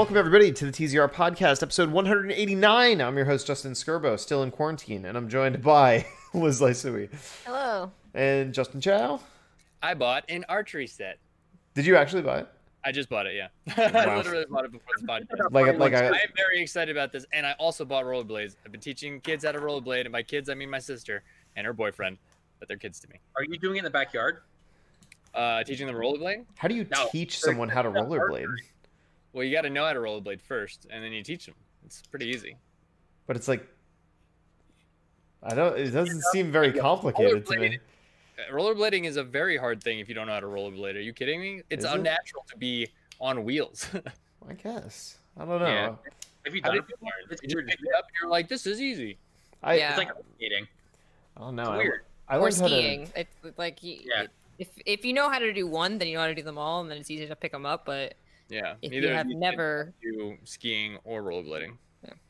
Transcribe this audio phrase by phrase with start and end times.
[0.00, 3.02] Welcome, everybody, to the TZR podcast, episode 189.
[3.02, 7.10] I'm your host, Justin Skirbo, still in quarantine, and I'm joined by Liz Lysui
[7.44, 7.92] Hello.
[8.14, 9.20] and Justin Chow.
[9.82, 11.18] I bought an archery set.
[11.74, 12.48] Did you actually buy it?
[12.82, 13.48] I just bought it, yeah.
[13.76, 14.14] Wow.
[14.14, 15.52] I literally bought it before this podcast.
[15.52, 18.56] Like, like I I, am very excited about this, and I also bought rollerblades.
[18.64, 21.24] I've been teaching kids how to rollerblade, and by kids I mean my sister
[21.56, 22.16] and her boyfriend,
[22.58, 23.16] but they're kids to me.
[23.36, 24.38] Are you doing it in the backyard?
[25.34, 26.46] Uh, teaching them rollerblade.
[26.56, 28.46] how do you No, teach someone how to they're rollerblade?
[29.32, 31.54] Well, you got to know how to rollerblade first, and then you teach them.
[31.86, 32.56] It's pretty easy.
[33.26, 33.66] But it's like,
[35.42, 35.78] I don't.
[35.78, 37.78] It doesn't seem very complicated to me.
[38.38, 40.96] Uh, Rollerblading is a very hard thing if you don't know how to rollerblade.
[40.96, 41.62] Are you kidding me?
[41.70, 41.94] It's Is it?
[41.96, 42.88] unnatural to be
[43.20, 43.86] on wheels.
[44.48, 45.18] I guess.
[45.38, 45.66] I don't know.
[45.66, 45.94] Yeah.
[46.44, 47.06] Have you how done did it you before?
[47.20, 47.28] learn?
[47.32, 47.66] It's You just weird.
[47.68, 49.18] pick it up, and you're like, this is easy.
[49.62, 49.90] I, Yeah.
[49.90, 50.66] It's like skating.
[51.36, 51.62] I don't know.
[51.62, 52.00] It's I- weird.
[52.28, 53.08] I, or learned how to- skiing.
[53.16, 54.26] It's like Yeah.
[54.58, 56.58] if if you know how to do one, then you know how to do them
[56.58, 57.84] all, and then it's easy to pick them up.
[57.84, 58.14] But
[58.50, 58.74] Yeah.
[58.82, 61.76] If neither you have can never, do skiing or rollerblading.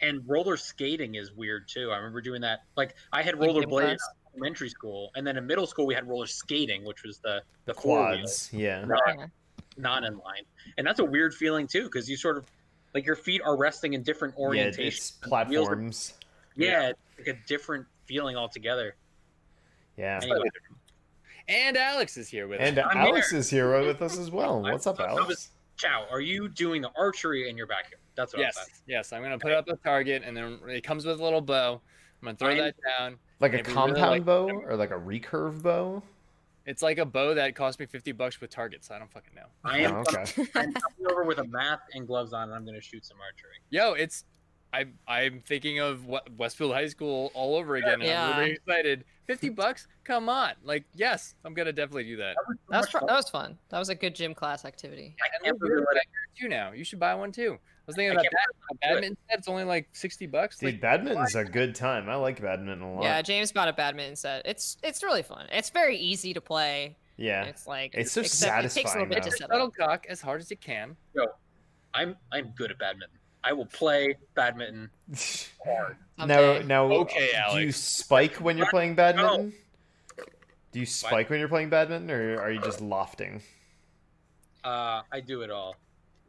[0.01, 1.91] And roller skating is weird too.
[1.93, 2.65] I remember doing that.
[2.77, 3.99] Like I had rollerblades in
[4.35, 7.75] elementary school, and then in middle school we had roller skating, which was the the
[7.75, 8.51] four wheel, quads.
[8.53, 8.85] Yeah.
[8.85, 9.27] not, Yeah.
[9.77, 10.43] not in line.
[10.77, 12.47] And that's a weird feeling too, because you sort of
[12.95, 14.79] like your feet are resting in different orientations.
[14.79, 16.15] it's and the wheels are- platforms.
[16.57, 18.97] Yeah, it's like a different feeling altogether.
[19.97, 20.19] Yeah.
[20.21, 20.49] Anyway,
[21.49, 22.87] And Alex is here with And us.
[22.91, 24.61] I'm Alex is here with us as well.
[24.63, 25.51] What's up, I was- Alex?
[25.81, 28.01] Chow, are you doing the archery in your backyard?
[28.15, 29.13] That's what I was Yes, yes.
[29.13, 31.81] I'm gonna put up a target, and then it comes with a little bow.
[32.21, 32.59] I'm gonna throw Fine.
[32.59, 33.17] that down.
[33.41, 36.03] Like a if we really compound like bow or like a recurve bow?
[36.67, 38.91] It's like a bow that cost me 50 bucks with targets.
[38.91, 39.47] I don't fucking know.
[39.65, 40.25] I am Oh, okay.
[40.55, 43.17] I'm coming over with a mask and gloves on, and I'm going to shoot some
[43.19, 43.57] archery.
[43.71, 44.25] Yo, it's
[44.73, 46.07] I I'm thinking of
[46.39, 48.01] Westfield High School all over again.
[48.01, 48.29] Yeah.
[48.31, 49.05] I'm really excited.
[49.27, 49.87] 50 bucks?
[50.05, 50.53] Come on.
[50.65, 52.35] Like, yes, I'm gonna definitely do that.
[52.47, 53.01] was so that was fun.
[53.01, 53.07] fun.
[53.09, 53.59] that was fun.
[53.69, 55.15] That was a good gym class activity.
[55.23, 56.73] I can't we're believe doing what I- that you now.
[56.73, 57.59] You should buy one too.
[57.61, 58.81] I was thinking I about that.
[58.81, 60.59] Badminton set, it's only like 60 bucks.
[60.59, 62.09] Dude, Like, badminton's a good time.
[62.09, 63.03] I like badminton a lot.
[63.03, 64.43] Yeah, James bought a badminton set.
[64.47, 65.47] It's it's really fun.
[65.51, 66.97] It's very easy to play.
[67.17, 67.45] Yeah.
[67.45, 70.07] It's like It's so except it takes a satisfying, little bit to it's a shuttlecock
[70.09, 70.97] as hard as you can.
[71.15, 71.27] Yo,
[71.95, 73.19] I'm I'm good at badminton.
[73.43, 74.91] I will play badminton
[75.65, 75.97] hard.
[76.19, 79.53] now, now, Okay, do you spike when you're playing badminton?
[80.73, 83.43] Do you spike when you're playing badminton, or are you just lofting?
[84.63, 85.75] Uh, I do it all.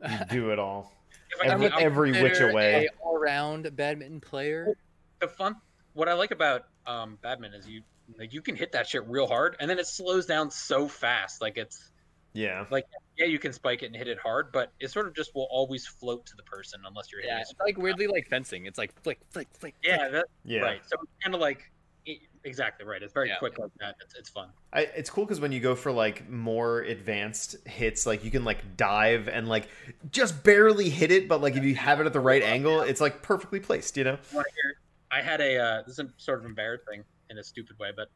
[0.10, 0.94] You do it all.
[1.44, 2.86] I Every- can, I'll- every which away.
[2.88, 4.74] a all-round badminton player.
[5.20, 5.56] the fun,
[5.94, 7.84] what I like about um, badminton is you
[8.18, 11.42] like you can hit that shit real hard, and then it slows down so fast.
[11.42, 11.91] Like it's
[12.34, 12.66] Yeah.
[12.70, 12.86] Like,
[13.18, 15.48] yeah, you can spike it and hit it hard, but it sort of just will
[15.52, 17.48] always float to the person unless you're hitting Yeah, it.
[17.52, 18.66] it's like weirdly like fencing.
[18.66, 19.76] It's like flick, flick, flick.
[19.84, 20.12] Yeah, flick.
[20.14, 20.60] that, Yeah.
[20.62, 20.82] right.
[20.88, 21.72] So kind of like
[22.06, 23.04] e- exactly right.
[23.04, 23.38] It's very Yeah.
[23.38, 23.96] quick like that.
[24.02, 24.50] It's, it's fun.
[24.74, 28.46] I, it's cool because when you go for like more advanced hits, like you can
[28.46, 29.68] like dive and like
[30.12, 33.02] just barely hit it, but like if you have it at the right angle, it's
[33.02, 33.98] like perfectly placed.
[33.98, 34.18] You know?
[34.34, 34.74] want to?
[35.16, 38.08] I had a uh, this is sort of embarrassing thing in a stupid way, but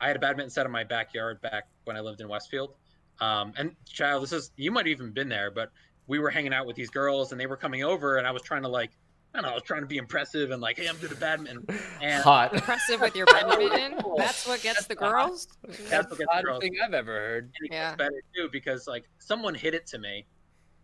[0.00, 2.74] I had a badminton set in my backyard back when I lived in Westfield.
[3.20, 5.70] Um, and Chow, this is you might have even been there, but
[6.06, 8.42] we were hanging out with these girls, and they were coming over, and I was
[8.42, 8.90] trying to like,
[9.34, 11.20] I don't know, I was trying to be impressive and like, hey, I'm good at
[11.20, 11.66] badminton.
[12.00, 12.54] And Hot.
[12.54, 13.98] Impressive with your badminton.
[14.16, 15.48] That's what gets the girls.
[15.66, 16.60] That's That's what the gets oddest girls.
[16.62, 17.44] thing I've ever heard.
[17.44, 17.90] and it Yeah.
[17.90, 20.24] gets better too because like someone hit it to me.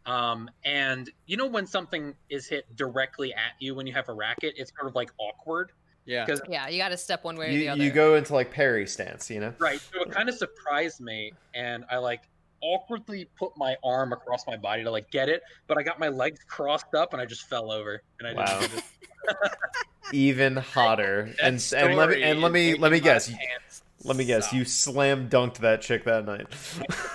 [0.04, 4.12] Um, and you know when something is hit directly at you when you have a
[4.12, 5.70] racket, it's sort of like awkward.
[6.04, 6.24] Yeah.
[6.24, 7.82] Because Yeah, you got to step one way or the You, other.
[7.82, 9.54] you go into like parry stance, you know?
[9.58, 9.80] Right.
[9.92, 12.20] So it kind of surprised me, and I like
[12.62, 16.08] awkwardly put my arm across my body to like get it, but I got my
[16.08, 18.00] legs crossed up and I just fell over.
[18.20, 18.60] And I Wow.
[18.60, 18.84] didn't.
[20.12, 21.34] Even hotter.
[21.42, 23.28] And and let me and let me let me guess.
[23.28, 24.46] pants Let me guess.
[24.46, 24.52] suck.
[24.54, 26.46] You slam dunked that chick that night.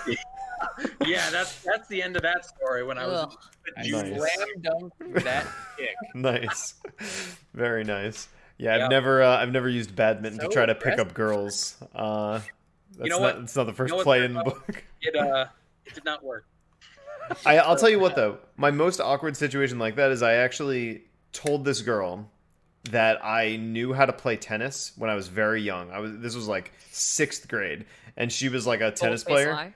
[1.06, 2.82] yeah, that's that's the end of that story.
[2.84, 3.34] When I was Ugh.
[3.76, 4.16] I you Nice.
[4.16, 5.46] slam dunked that
[5.78, 5.94] chick.
[6.14, 6.74] nice.
[7.54, 8.28] Very nice.
[8.58, 8.88] Yeah, I've Yeah.
[8.88, 11.76] never uh, I've never used badminton to try to pick up girls.
[11.94, 12.40] Uh
[12.96, 13.44] that's know not what?
[13.44, 14.84] it's not the first know play in the book.
[15.02, 15.46] it uh
[15.86, 16.44] it did not work.
[17.44, 21.02] I, I'll tell you what though, my most awkward situation like that is I actually
[21.32, 22.30] told this girl
[22.90, 25.90] that I knew how to play tennis when I was very young.
[25.90, 27.84] I was this was like sixth grade,
[28.16, 29.52] and she was like a tennis Bold-faced player.
[29.52, 29.74] Lie.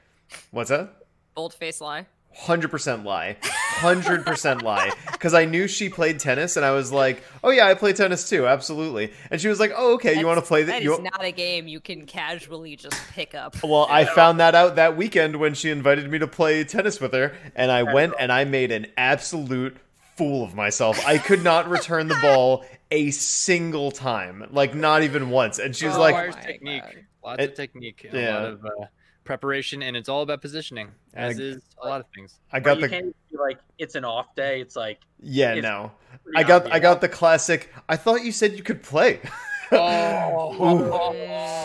[0.51, 0.95] What's that?
[1.35, 2.07] Bold face lie.
[2.35, 4.91] Hundred percent lie, hundred percent lie.
[5.13, 8.29] Because I knew she played tennis, and I was like, "Oh yeah, I play tennis
[8.29, 10.85] too, absolutely." And she was like, "Oh okay, you want to play That that?" is
[10.85, 11.03] You...
[11.03, 13.63] not a game you can casually just pick up.
[13.63, 17.13] Well, I found that out that weekend when she invited me to play tennis with
[17.13, 19.77] her, and I went and I made an absolute
[20.17, 21.05] fool of myself.
[21.07, 25.59] I could not return the ball a single time, like not even once.
[25.59, 27.05] And she was Oh like, requires my technique, God.
[27.25, 28.21] lots It- of technique, yeah.
[28.21, 28.69] a lot of uh,
[29.25, 32.35] preparation, and it's all about positioning, as I- is a lot of things.
[32.53, 34.61] "I got the can't be like it's an off day.
[34.61, 35.93] It's like Yeah, It's no.
[36.37, 36.75] I got obvious.
[36.77, 37.73] I got the classic.
[37.89, 39.21] I thought you said you could play.
[39.75, 41.15] Oh.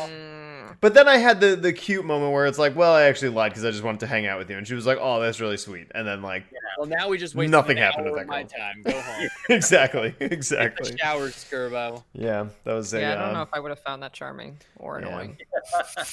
[0.09, 3.29] Mm, But then I had the the cute moment where it's like, well, I actually
[3.29, 5.19] lied because I just wanted to hang out with you, and she was like, oh,
[5.19, 5.87] that's really sweet.
[5.93, 6.43] And then like,
[6.77, 8.49] Well, now we just wasted Nothing happened hour with that my girl.
[8.57, 8.81] time.
[8.83, 9.27] Go home.
[9.49, 10.93] exactly, exactly.
[10.93, 12.03] a shower, Skirbo.
[12.13, 12.99] Yeah, that was a.
[13.01, 15.37] yeah, I don't um, know if I would have found that charming or annoying.
[15.39, 16.03] Yeah,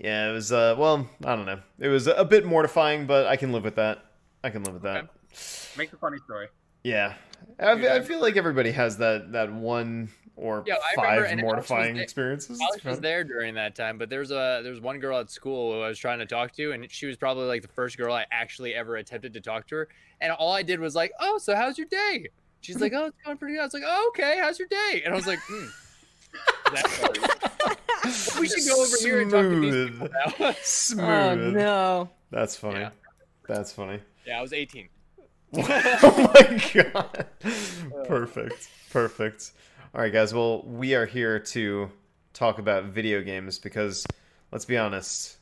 [0.00, 0.52] it was.
[0.52, 1.60] Uh, well, I don't know.
[1.78, 4.04] It was a bit mortifying, but I can live with that.
[4.42, 5.04] I can live with that.
[5.04, 5.08] Okay.
[5.76, 6.48] make a funny story.
[6.82, 7.14] Yeah,
[7.58, 11.42] I, fe- I feel like everybody has that that one or Yeah, five and Alex
[11.42, 12.52] mortifying experiences.
[12.58, 15.74] It's Alex was there during that time, but there's a there's one girl at school
[15.74, 18.14] who I was trying to talk to, and she was probably like the first girl
[18.14, 19.88] I actually ever attempted to talk to her.
[20.22, 22.28] And all I did was like, "Oh, so how's your day?"
[22.62, 24.38] She's like, "Oh, it's going pretty good." I was like, "Oh, okay.
[24.40, 25.66] How's your day?" And I was like, "Hmm."
[26.72, 29.92] That's we should go over here and talk to these Smooth.
[29.92, 30.54] people now.
[30.62, 31.04] Smooth.
[31.04, 32.10] Oh no.
[32.30, 32.80] That's funny.
[32.80, 32.90] Yeah.
[33.46, 34.00] That's funny.
[34.26, 34.88] yeah, I was 18.
[35.54, 37.26] oh my god.
[38.06, 38.68] Perfect.
[38.90, 39.52] Perfect.
[39.94, 40.32] All right, guys.
[40.32, 41.90] Well, we are here to
[42.32, 44.06] talk about video games because,
[44.52, 45.38] let's be honest,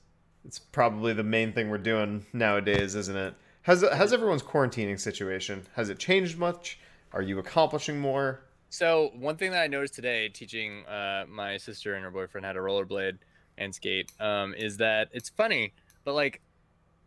[0.46, 3.35] it's probably the main thing we're doing nowadays, isn't it?
[3.62, 6.79] Has has everyone's quarantining situation has it changed much?
[7.12, 8.40] Are you accomplishing more?
[8.70, 12.52] So one thing that I noticed today, teaching uh, my sister and her boyfriend how
[12.52, 13.18] to rollerblade
[13.56, 15.74] and skate, um, is that it's funny,
[16.04, 16.42] but like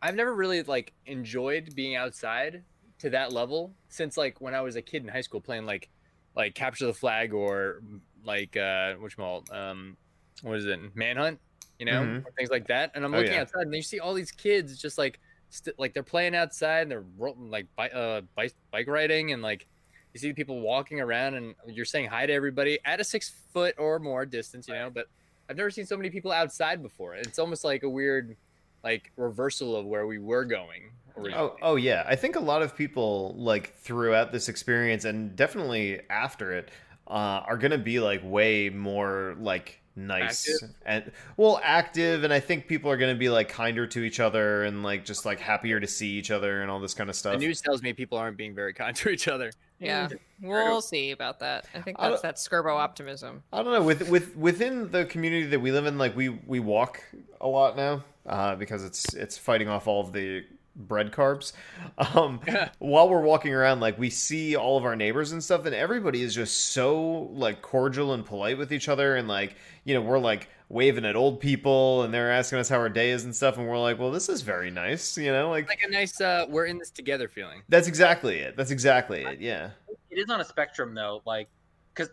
[0.01, 2.65] I've never really like enjoyed being outside
[2.99, 5.89] to that level since like when I was a kid in high school playing like
[6.35, 7.81] like capture the flag or
[8.23, 9.97] like uh, which um,
[10.43, 11.41] what is it, manhunt,
[11.79, 12.25] you know, Mhm.
[12.25, 12.91] or things like that.
[12.95, 13.39] And I'm Oh, looking yeah.
[13.39, 15.19] outside and you see all these kids just like
[15.49, 19.67] st- like they're playing outside and they're like bi- uh, bike bike riding and like
[20.13, 23.75] you see people walking around and you're saying hi to everybody at a six foot
[23.77, 24.89] or more distance, you know.
[24.89, 25.07] But
[25.49, 27.15] I've never seen so many people outside before.
[27.15, 28.35] It's almost like a weird,
[28.83, 30.91] like reversal of where we were going.
[31.17, 31.43] Originally.
[31.43, 32.05] Oh, oh yeah.
[32.07, 36.69] I think a lot of people like throughout this experience and definitely after it
[37.07, 40.75] uh, are gonna be like way more like nice Active?
[40.85, 44.63] and well active and I think people are gonna be like kinder to each other
[44.63, 47.33] and like just like happier to see each other and all this kind of stuff
[47.33, 49.51] the news tells me people aren't being very kind to each other.
[49.81, 50.09] Yeah,
[50.41, 51.65] we'll see about that.
[51.73, 53.43] I think I that's that Skirbo optimism.
[53.51, 56.59] I don't know with with within the community that we live in, like we we
[56.59, 57.03] walk
[57.39, 60.45] a lot now uh, because it's it's fighting off all of the
[60.75, 61.53] bread carbs.
[62.15, 62.39] Um,
[62.79, 66.21] while we're walking around, like we see all of our neighbors and stuff, and everybody
[66.21, 70.19] is just so like cordial and polite with each other, and like you know we're
[70.19, 73.57] like waving at old people, and they're asking us how our day is and stuff,
[73.57, 75.67] and we're like, well, this is very nice, you know, like.
[75.67, 77.61] Like a nice, uh, we're in this together feeling.
[77.69, 78.55] That's exactly it.
[78.55, 79.41] That's exactly it.
[79.41, 79.71] Yeah.
[80.09, 81.49] It is on a spectrum though, like
[81.93, 82.09] because,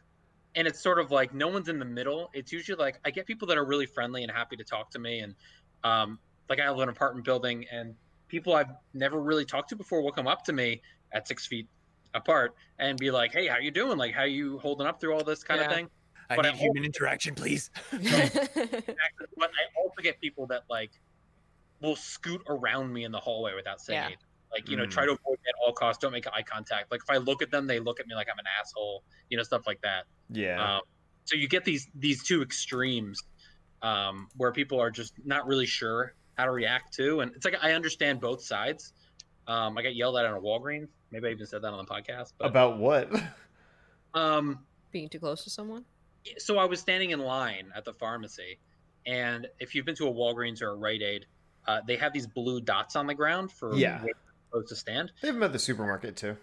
[0.55, 2.31] and it's sort of like no one's in the middle.
[2.33, 4.99] It's usually like I get people that are really friendly and happy to talk to
[4.99, 5.35] me, and
[5.83, 6.19] um,
[6.49, 7.95] like I live in an apartment building, and
[8.29, 10.81] people I've never really talked to before will come up to me
[11.13, 11.67] at six feet
[12.15, 13.99] apart and be like, "Hey, how you doing?
[13.99, 15.89] Like, how you holding up through all this kind of thing?"
[16.31, 17.71] I But need I human interaction, please.
[17.93, 20.91] But I also get people that like
[21.81, 24.07] will scoot around me in the hallway without saying Yeah.
[24.07, 24.25] anything.
[24.51, 24.91] Like, you know, Mm.
[24.91, 26.01] try to avoid me at all costs.
[26.01, 26.91] Don't make eye contact.
[26.91, 29.05] Like, if I look at them, they look at me like I'm an asshole.
[29.29, 30.05] You know, stuff like that.
[30.31, 30.77] Yeah.
[30.77, 30.81] Um,
[31.25, 33.23] so you get these these two extremes
[33.83, 37.57] um, where people are just not really sure how to react to, and it's like
[37.63, 38.93] I understand both sides.
[39.47, 40.89] Um, I got yelled at on a Walgreens.
[41.11, 42.33] Maybe I even said that on the podcast.
[42.39, 43.11] But, About what?
[44.15, 45.85] um, Being too close to someone.
[46.39, 48.59] So I was standing in line at the pharmacy,
[49.07, 51.27] and if you've been to a Walgreens or a Rite Aid,
[51.67, 53.99] uh, they have these blue dots on the ground for Yeah.
[53.99, 54.17] where you're
[54.51, 55.13] supposed to stand.
[55.21, 56.37] they have them at the supermarket too.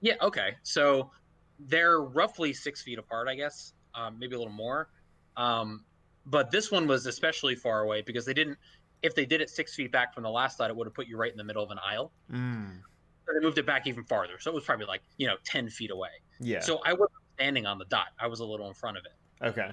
[0.00, 0.56] Yeah, okay.
[0.62, 1.10] So
[1.58, 4.88] they're roughly six feet apart, I guess, um, maybe a little more.
[5.36, 5.84] Um,
[6.26, 8.58] but this one was especially far away because they didn't.
[9.02, 11.08] If they did it six feet back from the last slide, it would have put
[11.08, 12.12] you right in the middle of an aisle.
[12.30, 12.80] Mm.
[13.26, 15.68] So they moved it back even farther, so it was probably like you know ten
[15.68, 16.10] feet away.
[16.40, 16.60] Yeah.
[16.60, 19.12] So I wasn't standing on the dot; I was a little in front of it.
[19.42, 19.70] Okay.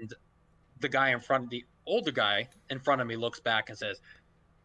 [0.00, 0.14] And
[0.80, 4.00] the guy in front the older guy in front of me looks back and says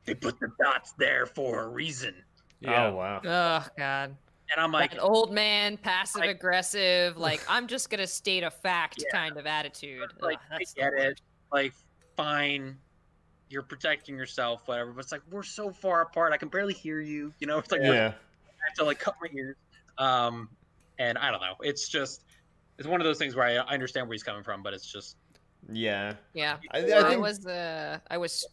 [0.05, 2.13] they put the dots there for a reason
[2.59, 2.87] Yeah.
[2.87, 3.21] Oh wow.
[3.23, 4.15] Oh God.
[4.51, 9.03] and i'm like an old man, passive aggressive, like I'm just gonna state a fact
[9.03, 9.17] Yeah.
[9.17, 10.11] kind of attitude.
[10.21, 11.21] like Ugh, i that's the get it
[11.51, 11.73] like
[12.15, 12.77] fine
[13.49, 16.99] you're protecting yourself whatever but it's like we're so far apart i can barely hear
[16.99, 17.89] you you know it's like Yeah.
[18.13, 19.55] I have to like cut my ears
[19.97, 20.49] um
[20.99, 22.24] and i don't know it's just
[22.77, 24.91] it's one of those things where i, I understand where he's coming from but it's
[24.91, 25.17] just
[25.71, 26.15] Yeah.
[26.33, 26.57] Yeah.
[26.71, 28.45] I, I, I was uh I was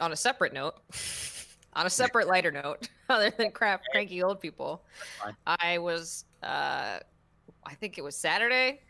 [0.00, 0.74] on a separate note,
[1.72, 4.84] on a separate lighter note, other than crap cranky old people.
[5.46, 6.98] I was uh
[7.64, 8.80] I think it was Saturday.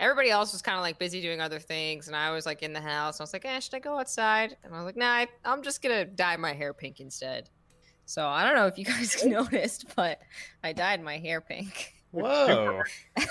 [0.00, 2.72] Everybody else was kind of like busy doing other things, and I was like in
[2.72, 3.20] the house.
[3.20, 5.62] I was like, "Eh, should I go outside?" And I was like, "Nah, I, I'm
[5.62, 7.50] just gonna dye my hair pink instead."
[8.04, 10.18] So I don't know if you guys noticed, but
[10.64, 11.94] I dyed my hair pink.
[12.12, 12.82] Whoa.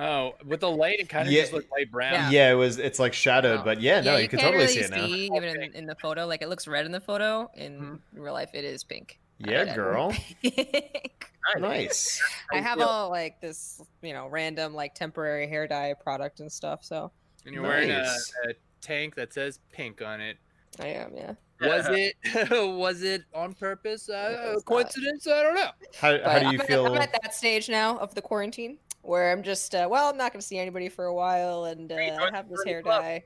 [0.00, 1.40] Oh, with the light, it kind of Yeah.
[1.40, 2.12] just looked light brown.
[2.12, 2.30] Yeah.
[2.30, 2.52] Yeah.
[2.52, 2.78] it was.
[2.78, 3.64] It's like shadowed, Oh.
[3.64, 5.04] but yeah, no, you, can can't totally really see it now.
[5.06, 6.24] see even in, in the photo.
[6.24, 7.50] Like it looks red in the photo.
[7.54, 7.98] In Mhm.
[8.12, 9.18] real life, it is pink.
[9.38, 10.14] Yeah, girl.
[10.42, 11.32] pink.
[11.58, 12.22] Nice.
[12.52, 16.84] I have all like this, you know, random like temporary hair dye product and stuff.
[16.84, 17.10] So
[17.44, 18.02] And you're wearing a,
[18.48, 20.36] a tank that says pink on it.
[20.78, 21.32] I am, yeah.
[21.60, 22.14] Was it
[22.76, 24.08] was it on purpose?
[24.08, 24.64] It Uh, was not.
[24.64, 25.26] coincidence?
[25.26, 25.70] I don't know.
[26.00, 26.86] How, how do you I'm, feel?
[26.86, 30.16] At, I'm at that stage now of the quarantine where I'm just, uh, well, I'm
[30.18, 32.82] not going to see anybody for a while, and uh, Hey, I have this hair
[32.82, 33.02] club.
[33.02, 33.24] dye.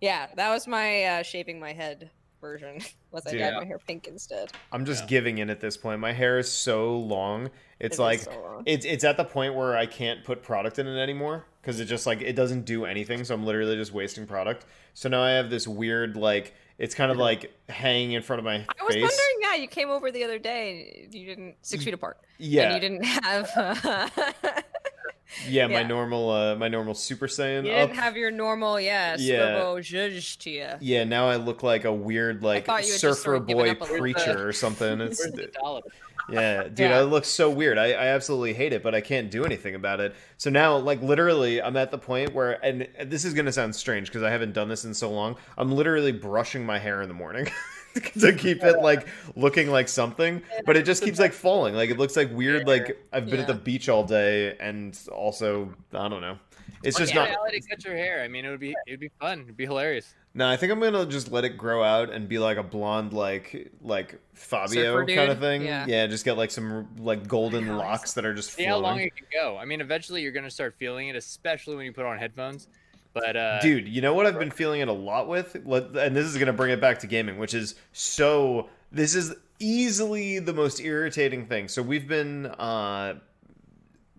[0.00, 2.10] Yeah, that was my uh, shaving my head
[2.40, 2.80] version.
[3.12, 4.50] Was I dyed my hair pink instead?
[4.72, 5.08] I'm just Yeah.
[5.08, 6.00] giving in at this point.
[6.00, 7.50] My hair is so long.
[7.80, 8.62] It's is like so long.
[8.66, 11.84] it's it's at the point where I can't put product in it anymore because it
[11.86, 13.24] just like it doesn't do anything.
[13.24, 14.64] So I'm literally just wasting product.
[14.94, 18.44] So now I have this weird like it's kind of like hanging in front of
[18.44, 19.02] my I was face.
[19.02, 19.36] wondering.
[19.42, 21.02] Yeah, you came over the other day.
[21.04, 22.18] and You didn't six feet apart.
[22.38, 23.50] and yeah, you didn't have.
[23.56, 24.08] Uh,
[25.48, 29.58] yeah, my normal uh my normal Super Saiyan you didn't have your normal, yeah, Yeah.
[29.78, 30.68] Zhuzh to you.
[30.80, 33.46] yeah, now I look like a weird like thought you had just surfer sort of
[33.46, 34.40] boy up a little preacher bit.
[34.40, 35.00] or something.
[35.02, 35.82] It's Where's the dollar?
[36.30, 36.98] Yeah, dude, Yeah.
[36.98, 37.78] I look so weird.
[37.78, 40.14] I, I absolutely hate it, but I can't do anything about it.
[40.36, 43.74] So now, like, literally, I'm at the point where, and this is going to sound
[43.74, 45.36] strange because I haven't done this in so long.
[45.58, 47.48] I'm literally brushing my hair in the morning
[48.20, 49.06] to keep it, like,
[49.36, 51.74] looking like something, but it just keeps, like, falling.
[51.74, 55.74] Like, it looks like weird, like, I've been at the beach all day, and also,
[55.92, 56.38] I don't know.
[56.82, 57.38] It's just yeah, not.
[57.44, 58.22] Let cut your hair.
[58.22, 59.40] I mean, it would be it'd be fun.
[59.42, 60.14] It'd be hilarious.
[60.32, 63.12] No, I think I'm gonna just let it grow out and be like a blonde,
[63.12, 65.62] like like Fabio kind of thing.
[65.62, 66.06] Yeah.
[66.06, 67.78] just get like some like golden Nice.
[67.78, 69.56] locks that are just See how long it can go.
[69.58, 72.68] I mean, eventually you're gonna start feeling it, especially when you put on headphones.
[73.12, 76.26] But uh, Dude, you know what I've been feeling it a lot with, and this
[76.26, 78.68] is gonna bring it back to gaming, which is so.
[78.92, 81.66] This is easily the most irritating thing.
[81.68, 83.14] So we've been uh,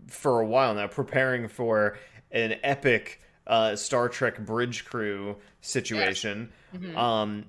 [0.08, 1.98] for a while now preparing for
[2.32, 6.52] an epic uh, Star Trek bridge crew situation.
[6.76, 6.96] Mhm.
[6.96, 7.46] Um,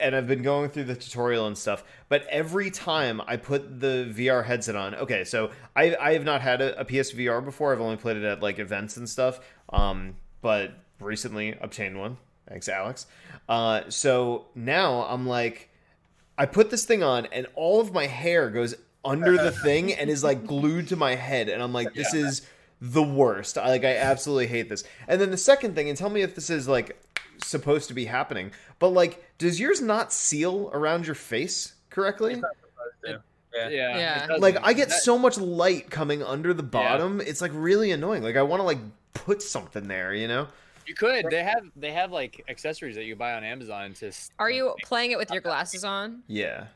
[0.00, 4.12] and I've been going through the tutorial and stuff, but every time I put the
[4.16, 7.72] VR headset on, okay, so I I have not had a, a PSVR before.
[7.72, 9.40] I've only played it at like events and stuff.
[9.70, 12.16] Um, but recently obtained one.
[12.48, 13.06] Thanks, Alex.
[13.48, 15.68] Uh, so now I'm like,
[16.36, 20.08] I put this thing on, and all of my hair goes under the thing and
[20.08, 22.42] is like glued to my head, and I'm like, this is
[22.80, 23.58] the worst.
[23.58, 24.84] I like, I absolutely hate this.
[25.08, 26.96] And then the second thing, and tell me if this is like
[27.42, 32.42] supposed to be happening, but like, does yours not seal around your face correctly?
[33.04, 33.16] Yeah.
[33.54, 33.68] yeah,
[34.28, 34.36] Yeah.
[34.38, 37.20] Like, I get so much light coming under the bottom.
[37.20, 38.22] It's like really annoying.
[38.22, 38.78] Like, I want to like
[39.14, 40.48] put something there, you know?
[40.86, 41.26] You could.
[41.30, 44.10] They have they have like accessories that you buy on Amazon to.
[44.38, 46.22] Are you playing it with your glasses on?
[46.26, 46.68] Yeah.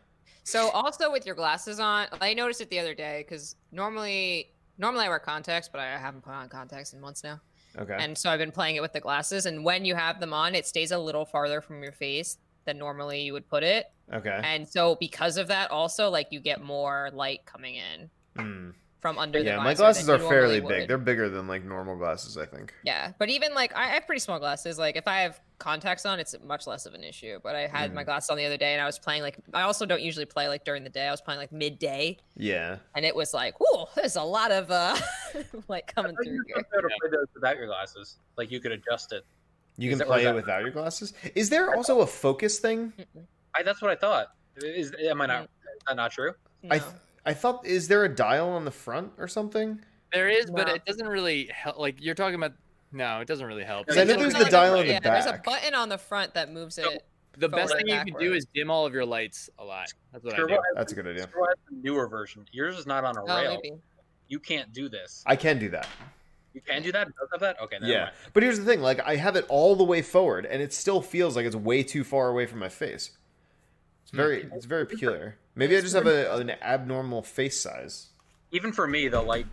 [0.44, 5.06] So also with your glasses on, I noticed it the other day because normally normally
[5.06, 7.40] I wear contacts, but I haven't put on contacts in months now.
[7.78, 7.96] Okay.
[7.98, 10.54] And so I've been playing it with the glasses, and when you have them on,
[10.54, 13.86] it stays a little farther from your face than normally you would put it.
[14.12, 14.40] okay.
[14.44, 18.72] And so because of that, also like you get more light coming in Mm.
[19.00, 20.64] from under the Yeah, my glasses are fairly big.
[20.64, 20.88] would.
[20.88, 22.72] They're bigger than like normal glasses, I think.
[22.84, 24.78] Yeah, but even like I have pretty small glasses.
[24.78, 27.38] Like if I have contacts on, it's much less of an issue.
[27.42, 27.94] But I had Mm.
[27.94, 30.26] my glasses on the other day, and I was playing like I also don't usually
[30.26, 31.06] play like during the day.
[31.06, 32.78] I was playing like midday, Yeah.
[32.94, 34.96] and it was like, whoa, there's a lot of uh
[35.68, 36.56] light coming through you here.
[36.56, 38.18] could be play those without your glasses.
[38.36, 39.24] Like you could adjust it.
[39.78, 41.14] You Is can play it without your glasses.
[41.34, 42.92] Is there also a focus thing?
[43.54, 44.28] I, that's what I thought.
[44.56, 45.42] Is am I not?
[45.44, 45.48] Is
[45.86, 46.32] that not true?
[46.70, 46.90] I th-
[47.24, 49.80] I thought is there a dial on the front or something?
[50.12, 51.78] There is, but it doesn't really help.
[51.78, 52.52] Like you're talking about.
[52.92, 53.86] No, it doesn't really help.
[53.86, 55.98] 'Cause I know It's there's the dial a, the yeah, There's a button on the
[55.98, 57.04] front that moves So, it.
[57.38, 59.86] The best forward thing you can do is dim all of your lights a lot.
[60.12, 60.54] That's what I Turbo do.
[60.54, 61.26] has- That's a good idea.
[61.26, 62.46] Turbo has the newer version.
[62.52, 63.58] Yours is not on a Oh, rail.
[63.62, 63.76] maybe.
[64.28, 65.22] You can't do this.
[65.26, 65.88] I can do that.
[66.52, 67.08] You can do that.
[67.08, 67.58] It does that.
[67.62, 67.78] Okay.
[67.80, 68.02] Never Yeah.
[68.04, 68.12] mind.
[68.34, 71.00] But here's the thing, like I have it all the way forward and it still
[71.00, 73.12] feels like it's way too far away from my face.
[74.02, 74.16] It's Hmm.
[74.18, 75.38] very it's very peculiar.
[75.54, 78.08] Maybe I just have a, an abnormal face size.
[78.50, 79.46] Even for me, the light.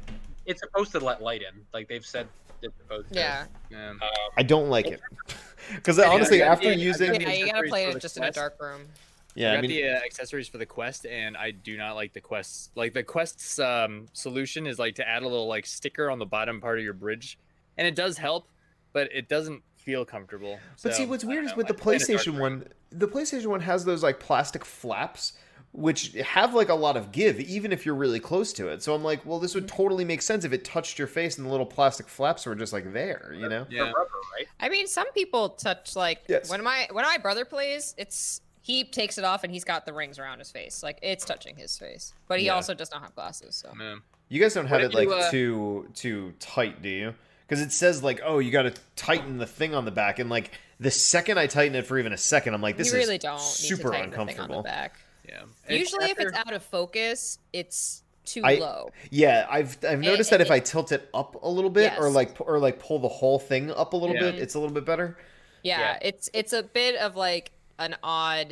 [0.46, 1.66] It's supposed to let light in.
[1.74, 2.28] Like they've said
[2.62, 3.20] it's supposed to.
[3.20, 3.90] Yeah, Yeah.
[3.90, 4.00] Um,
[4.38, 5.02] I don't like it.
[5.84, 8.24] Cuz honestly yeah, after yeah, using yeah, yeah, you gotta play it the just in
[8.24, 8.88] a dark room.
[9.36, 11.96] yeah, I I got mean the uh, accessories for the Quest, and I do not
[11.96, 12.70] like the Quest's.
[12.76, 16.26] Like the Quest's um, solution is like to add a little like sticker on the
[16.26, 17.38] bottom part of your bridge,
[17.78, 18.50] and it does help,
[18.94, 20.60] but it doesn't feel comfortable.
[20.84, 22.68] But see, what's weird is know, with the I play in a dark PlayStation one,
[22.92, 25.34] the PlayStation one has those like plastic flaps,
[25.72, 28.82] which have like a lot of give, even if you're really close to it.
[28.82, 31.46] So I'm like, well, this would totally make sense if it touched your face and
[31.46, 33.68] the little plastic flaps were just like there, you know?
[33.70, 33.84] Yeah.
[33.84, 34.48] rubber, right?
[34.60, 36.50] I mean, some people touch like Yes.
[36.50, 39.94] when my when my brother plays, it's he takes it off and he's got the
[39.94, 42.14] rings around his face, like it's touching his face.
[42.28, 42.56] But he Yeah.
[42.56, 44.02] also does not have glasses, so Man.
[44.28, 47.14] You guys don't have What it like you, uh, too too tight, do you?
[47.48, 50.30] Because it says like, oh, you got to tighten the thing on the back, and
[50.30, 53.16] like the second I tighten it for even a second, I'm like, this you really
[53.16, 54.62] is don't super need to tighten the thing on uncomfortable.
[54.64, 55.00] the back.
[55.30, 55.44] Yeah.
[55.78, 58.92] Usually, if it's out of focus, it's too I- low.
[59.10, 62.10] Yeah, I've I've noticed that if it- I tilt it up a little bit, or
[62.10, 64.32] like or like pull the whole thing up a little Yeah.
[64.32, 65.18] bit, it's a little bit better.
[65.64, 66.00] Yeah, Yeah.
[66.02, 68.52] it's it's a bit of like an odd,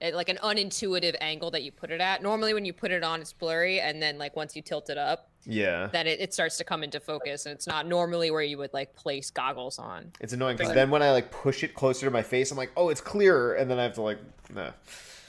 [0.00, 2.22] eh, like an unintuitive angle that you put it at.
[2.22, 4.98] Normally, when you put it on, it's blurry, and then like once you tilt it
[4.98, 8.42] up, Yeah, then it, it starts to come into focus, and it's not normally where
[8.42, 10.12] you would like place goggles on.
[10.20, 12.72] it's annoying because then when I like push it closer to my face, I'm like,
[12.76, 14.18] oh, it's clearer, and then I have to like,
[14.52, 14.72] nah.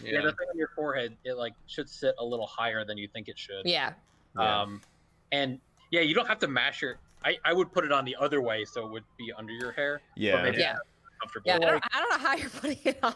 [0.04, 0.12] Yeah.
[0.12, 0.22] Yeah.
[0.22, 3.28] the thing on your forehead, it like should sit a little higher than you think
[3.28, 3.66] it should.
[3.66, 3.94] Yeah,
[4.38, 4.62] Yeah.
[4.62, 4.82] Um,
[5.32, 5.60] and
[5.92, 6.98] yeah, you don't have to mash your.
[7.26, 9.72] I, I would put it on the other way so it would be under your
[9.72, 10.02] hair.
[10.16, 10.42] yeah.
[10.44, 10.76] maybe yeah,
[11.20, 11.48] Comfortable.
[11.50, 11.56] yeah.
[11.56, 13.14] I don't, I don't know how you're putting it on.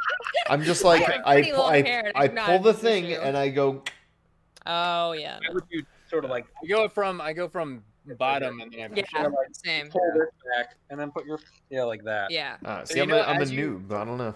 [0.48, 3.20] I'm just like I pretty pu- long I, hair, I I'm pull the thing issue.
[3.20, 3.82] and I go.
[4.66, 7.82] oh yeah, I would do sort of like I go from I go from
[8.18, 9.30] bottom and then I push yeah, it.
[9.32, 9.88] like- same.
[9.88, 11.38] pull this back and then put your
[11.70, 12.30] yeah like that.
[12.30, 13.94] Yeah, Ah, see, you I'm, know, a, I'm a as you- noob.
[13.96, 14.34] I don't know.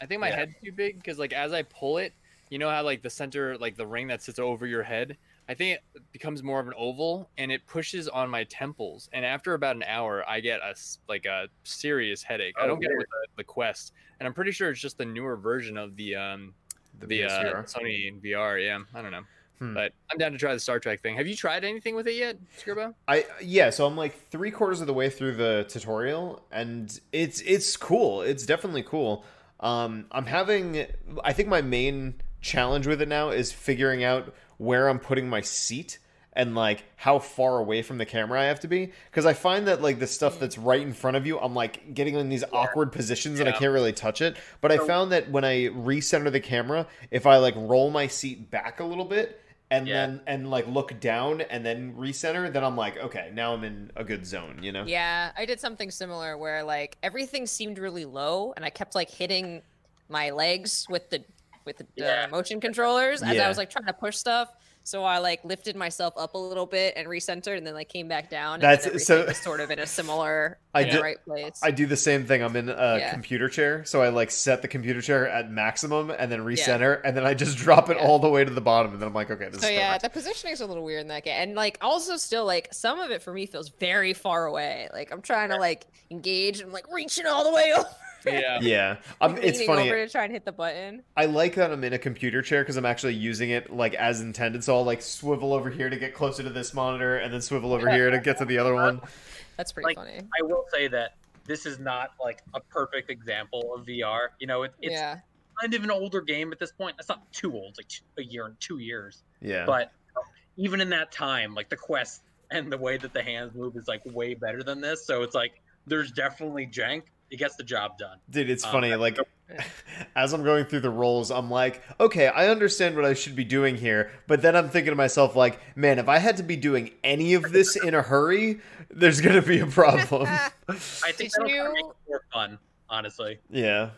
[0.00, 0.36] I think my Yeah.
[0.36, 2.12] head's too big because like as I pull it,
[2.50, 5.16] you know how like the center like the ring that sits over your head,
[5.48, 9.08] I think it becomes more of an oval and it pushes on my temples.
[9.12, 10.74] And after about an hour, I get a
[11.08, 12.54] like a serious headache.
[12.58, 14.98] I Oh, don't get it with the, the Quest, and I'm pretty sure it's just
[14.98, 16.54] the newer version of the um
[17.00, 18.64] The, the uh, Sony VR.
[18.64, 19.24] Yeah, I don't know.
[19.58, 19.72] Hmm.
[19.74, 21.16] But I'm down to try the Star Trek thing.
[21.16, 22.92] Have you tried anything with it yet, Skirbo?
[23.06, 27.40] I yeah, so I'm like three quarters of the way through the tutorial, and it's
[27.42, 28.22] it's cool.
[28.22, 29.24] It's definitely cool.
[29.60, 30.86] Um, I'm having,
[31.22, 35.40] I think my main challenge with it now is figuring out where I'm putting my
[35.40, 35.98] seat
[36.36, 38.92] and like how far away from the camera I have to be.
[39.10, 41.94] Because I find that like the stuff that's right in front of you, I'm like
[41.94, 44.36] getting in these awkward positions and I can't really touch it.
[44.60, 48.50] But I found that when I recenter the camera, if I like roll my seat
[48.50, 49.94] back a little bit and Yeah.
[50.06, 53.90] then and like look down and then recenter, then I'm like, okay, now I'm in
[53.96, 54.84] a good zone, you know?
[54.86, 55.32] yeah.
[55.36, 59.62] I did something similar where like everything seemed really low, and I kept like hitting
[60.08, 61.24] my legs with the
[61.64, 62.24] with the Yeah.
[62.24, 63.46] uh, motion controllers as Yeah.
[63.46, 64.50] I was like trying to push stuff.
[64.86, 68.06] So I like lifted myself up a little bit and recentered, and then like came
[68.06, 68.54] back down.
[68.54, 71.58] And That's- so- was sort of in a similar, I did- right place.
[71.62, 72.42] I do the same thing.
[72.42, 73.10] I'm in a Yeah.
[73.12, 77.16] computer chair, so I like set the computer chair at maximum and then recenter, and
[77.16, 78.06] then I just drop it Yeah.
[78.06, 79.96] all the way to the bottom, and then I'm like, okay, this so is yeah,
[79.96, 83.10] the positioning's a little weird in that game, and like also still like some of
[83.10, 84.88] it for me feels very far away.
[84.92, 87.88] Like I'm trying to like engage, and I'm like reaching all the way over.
[88.26, 88.58] Yeah.
[88.60, 89.88] Yeah, I'm, um, like, it's funny.
[89.88, 91.02] over to try and hit the button.
[91.16, 94.20] I like that I'm in a computer chair because I'm actually using it like as
[94.20, 94.64] intended.
[94.64, 97.72] So I'll like swivel over here to get closer to this monitor, and then swivel
[97.72, 99.00] over here to get to the other one.
[99.56, 100.18] That's pretty Like, funny.
[100.18, 104.28] I will say that this is not like a perfect example of VR.
[104.38, 105.18] You know, it, it's yeah.
[105.60, 106.96] kind of an older game at this point.
[106.98, 109.22] It's not too old, like a year and two years.
[109.40, 110.24] Yeah, But um,
[110.56, 113.86] even in that time, like the quest and the way that the hands move is
[113.86, 115.06] like way better than this.
[115.06, 117.02] So it's like there's definitely jank.
[117.34, 118.18] It gets the job done.
[118.30, 118.94] dude, it's Um, funny.
[118.94, 119.18] Like
[119.50, 119.64] Yeah.
[120.16, 123.42] as I'm going through the roles, I'm like, okay, I understand what I should be
[123.42, 126.54] doing here, but then I'm thinking to myself, like, man, if I had to be
[126.54, 130.28] doing any of this in a hurry, there's gonna be a problem.
[130.68, 133.40] I think Did that'll you- make it more fun, honestly.
[133.50, 133.90] yeah.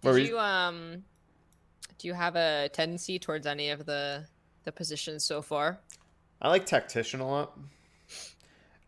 [0.00, 1.04] What were Did you- you um
[1.98, 4.24] do you have a tendency towards any of the
[4.64, 5.80] the positions so far?
[6.40, 7.58] I like tactician a lot.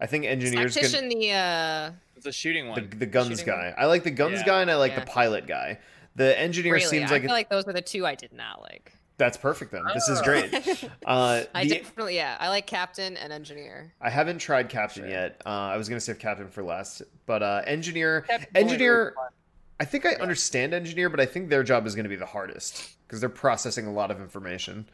[0.01, 2.91] I think engineers can, Tactician, the uh It's a shooting one.
[2.97, 3.73] the guns shooting guy.
[3.79, 4.47] I like the guns Yeah.
[4.47, 5.01] guy, and I like Yeah.
[5.01, 5.79] the pilot guy.
[6.17, 8.61] The engineer really, seems I like, feel like those were the two I did not
[8.61, 8.93] like.
[9.19, 9.73] that's perfect.
[9.73, 10.23] Then this is Oh.
[10.25, 10.53] great.
[11.07, 13.93] Uh, I the- definitely yeah, I like captain and engineer.
[14.01, 15.11] I haven't tried captain Sure.
[15.11, 15.41] yet.
[15.47, 18.23] Uh, I was gonna save captain for last, but uh, engineer.
[18.23, 19.15] Captain's only Engineer-
[19.81, 22.27] I think I understand engineer, but I think their job is going to be the
[22.27, 24.89] hardest because they're processing a lot of information.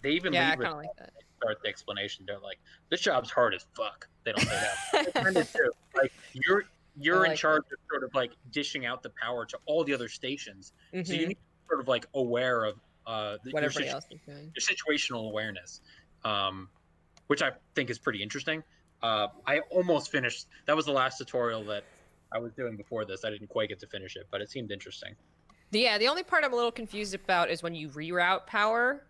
[0.00, 1.12] They even Yeah, I leave it kind of like that.
[1.44, 2.24] Start the explanation.
[2.26, 2.58] They're like,
[2.90, 4.56] "This job's hard as fuck." They don't say
[4.92, 5.04] that.
[5.14, 5.70] They kind of do.
[5.96, 6.64] Like you're
[6.96, 9.94] you're in like charge of sort of like dishing out the power to all the
[9.94, 10.72] other stations.
[11.04, 12.76] So you Mhm, need to be sort of like aware of
[13.06, 14.52] uh, the, what your, situ- else is doing.
[14.54, 15.80] your situational awareness,
[16.24, 16.68] um,
[17.26, 18.62] which I think is pretty interesting.
[19.02, 20.46] Uh, I almost finished.
[20.66, 21.84] That was the last tutorial that
[22.32, 23.24] I was doing before this.
[23.24, 25.14] I didn't quite get to finish it, but it seemed interesting.
[25.72, 29.02] Yeah, the only part I'm a little confused about is when you reroute power.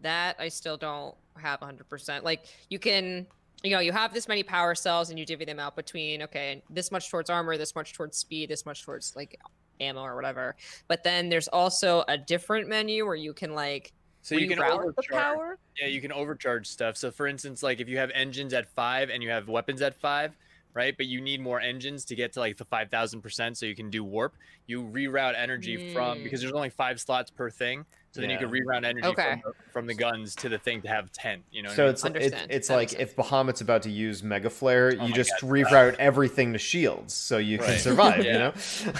[0.00, 2.22] That I still don't have 100%.
[2.22, 3.26] Like you can,
[3.62, 6.62] you know, you have this many power cells and you divvy them out between okay,
[6.70, 9.40] this much towards armor, this much towards speed, this much towards like
[9.80, 10.56] ammo or whatever.
[10.86, 15.08] But then there's also a different menu where you can like So you can overcharge.
[15.10, 15.58] power.
[15.80, 16.96] Yeah, you can overcharge stuff.
[16.96, 19.94] So for instance, like if you have engines at five and you have weapons at
[19.96, 20.36] five,
[20.74, 20.96] right?
[20.96, 24.04] But you need more engines to get to like the 5000% so you can do
[24.04, 24.34] warp.
[24.66, 26.22] You reroute energy from Mm.
[26.24, 27.84] because there's only 5 slots per thing.
[28.12, 28.62] So then you can Yeah.
[28.62, 29.22] reroute energy Okay.
[29.32, 31.76] from, the, from the guns to the thing to have 10, you know what I
[31.76, 31.90] So mean?
[31.92, 32.50] it's Understand.
[32.50, 35.50] it's That like if Bahamut's about to use Mega Flare, Oh you just God.
[35.50, 37.80] reroute everything to shields so you can Right.
[37.80, 38.24] survive.
[38.24, 38.52] You know.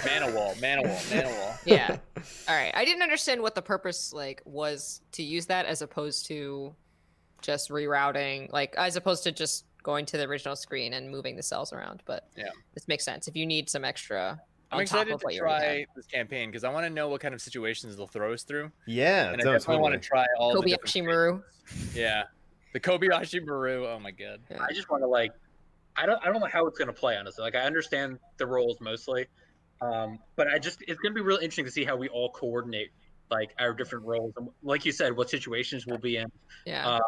[0.05, 1.55] mana wall, mana wall, mana wall.
[1.65, 1.97] Yeah.
[2.47, 2.71] All right.
[2.75, 6.75] I didn't understand what the purpose like was to use that as opposed to
[7.41, 11.43] just rerouting, like as opposed to just going to the original screen and moving the
[11.43, 12.03] cells around.
[12.05, 12.49] But Yeah.
[12.75, 14.39] this makes sense if you need some extra.
[14.71, 17.21] I'm excited to what you already try this campaign because I want to know what
[17.21, 18.71] kind of situations they'll throw us through.
[18.85, 19.31] Yeah.
[19.31, 21.41] And I no, definitely want to try all the different Kobayashi Maru.
[21.95, 22.23] Yeah.
[22.73, 23.87] The Kobayashi Maru.
[23.87, 24.41] Oh my god.
[24.49, 24.61] Yeah.
[24.61, 25.31] I just want to like,
[25.95, 27.43] I don't, I don't know how it's gonna play honestly.
[27.43, 29.25] Like I understand the roles mostly,
[29.81, 32.89] um, but I just it's gonna be really interesting to see how we all coordinate
[33.31, 36.31] like our different roles and like you said, what situations we'll be in,
[36.65, 36.87] Yeah.
[36.87, 36.99] Uh,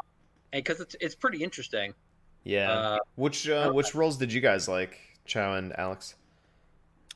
[0.54, 1.94] and because it's it's pretty interesting.
[2.44, 2.72] Yeah.
[2.72, 6.16] Uh, which uh, which roles did you guys like, Chow and Alex?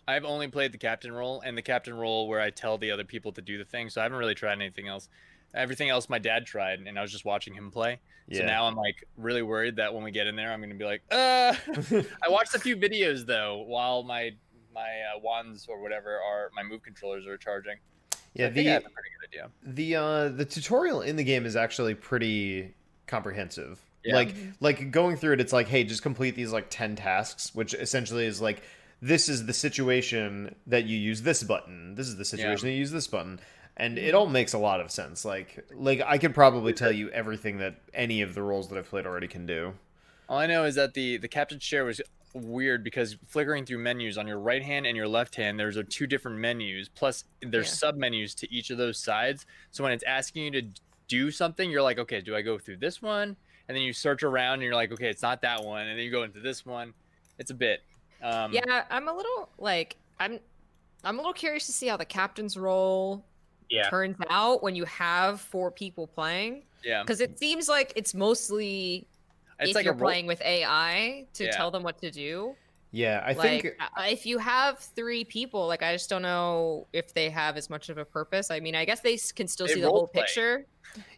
[0.07, 3.03] I've only played the captain role and the captain role where I tell the other
[3.03, 5.09] people to do the thing, so I haven't really tried anything else.
[5.53, 7.99] Everything else my dad tried, and I was just watching him play.
[8.27, 8.39] Yeah.
[8.41, 10.85] So now I'm like really worried that when we get in there, I'm gonna be
[10.85, 11.55] like, uh.
[12.23, 14.31] I watched a few videos though while my
[14.73, 14.81] my
[15.15, 17.77] uh, wands or whatever are my move controllers are charging.
[18.11, 18.47] So yeah.
[18.47, 19.49] I think I The have a pretty good idea.
[19.63, 22.73] the uh the tutorial in the game is actually pretty
[23.07, 23.79] comprehensive.
[24.03, 24.15] Yeah.
[24.15, 27.73] Like like going through it, it's like, hey, just complete these like ten tasks, which
[27.73, 28.61] essentially is like
[29.01, 31.95] this is the situation that you use this button.
[31.95, 33.39] This is the situation that you use this button.
[33.77, 35.25] And it all makes a lot of sense.
[35.25, 38.89] Like like I could probably tell you everything that any of the roles that I've
[38.89, 39.73] played already can do.
[40.29, 42.01] All I know is that the the captain's chair was
[42.33, 45.83] weird because flickering through menus on your right hand and your left hand, there's a
[45.83, 46.89] two different menus.
[46.89, 47.73] Plus, there's Yeah.
[47.73, 49.45] sub menus to each of those sides.
[49.71, 50.67] So when it's asking you to
[51.07, 53.37] do something, you're like, okay, do I go through this one?
[53.67, 55.87] And then you search around and you're like, okay, it's not that one.
[55.87, 56.93] And then you go into this one.
[57.39, 57.83] It's a bit.
[58.21, 58.85] Um, yeah.
[58.89, 60.39] I'm a little like I'm.
[61.03, 63.23] I'm a little curious to see how the captain's role
[63.69, 67.03] Yeah, turns out when you have four people playing, Yeah.
[67.03, 69.07] because it seems like it's mostly
[69.59, 71.51] It's if like you're role- playing with AI to Yeah.
[71.51, 72.55] tell them what to do.
[72.95, 76.87] Yeah, I like think uh, if you have three people, like I just don't know
[76.93, 78.49] if they have as much of a purpose.
[78.49, 80.13] I mean, I guess they can still They see the whole roleplay.
[80.13, 80.65] picture.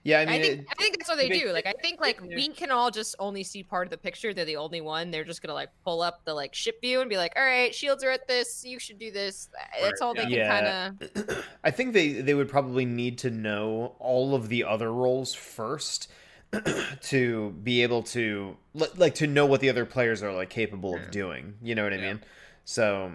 [0.04, 1.52] yeah, I I, think it- I think that's what they they- do.
[1.52, 4.34] Like I think like we can all just only see part of the picture.
[4.34, 5.12] They're the only one.
[5.12, 7.76] They're just gonna like pull up the like ship view and be like, all right,
[7.76, 8.66] shields are at this.
[8.66, 9.50] You should do this.
[9.80, 11.46] That's all they can kind of.
[11.63, 16.10] I think they they would probably need to know all of the other roles first
[17.01, 21.03] to be able to like to know what the other players are like capable Yeah.
[21.03, 21.55] of doing.
[21.62, 22.13] You know what I Yeah.
[22.13, 22.21] mean?
[22.65, 23.12] So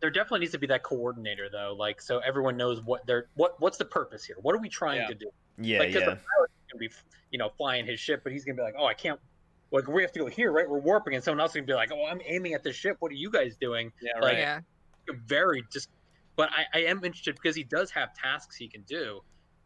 [0.00, 3.60] there definitely needs to be that coordinator though, like so everyone knows what they're what
[3.60, 4.36] what's the purpose here.
[4.40, 5.08] What are we trying Yeah.
[5.08, 5.30] to do?
[5.58, 6.90] yeah, like, 'cause yeah, the pilot's gonna be,
[7.30, 9.20] you know, flying his ship, but he's gonna be like, oh, I can't.
[9.70, 10.68] Like we have to go here, right?
[10.68, 12.96] We're warping, and someone else is gonna be like, oh, I'm aiming at the ship.
[13.00, 13.92] What are you guys doing?
[14.00, 14.38] Yeah, like- right.
[14.38, 14.60] Yeah.
[15.26, 15.90] Very just.
[16.36, 19.20] But I, I am interested because he does have tasks he can do.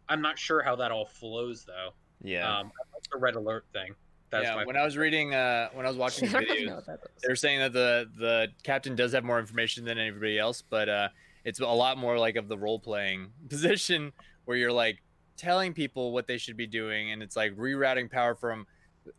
[0.08, 1.94] I'm not sure how that all flows though.
[2.22, 2.59] Yeah.
[2.59, 3.94] Um, I like the red alert thing.
[4.31, 6.50] That's yeah, my when I was reading, uh, when I was watching the I don't
[6.50, 7.22] really know videos, what that is.
[7.22, 10.88] they were saying that the the captain does have more information than everybody else, but
[10.88, 11.09] uh,
[11.44, 14.12] it's a lot more like of the role playing position
[14.44, 15.02] where you're like
[15.37, 18.66] telling people what they should be doing, and it's like rerouting power from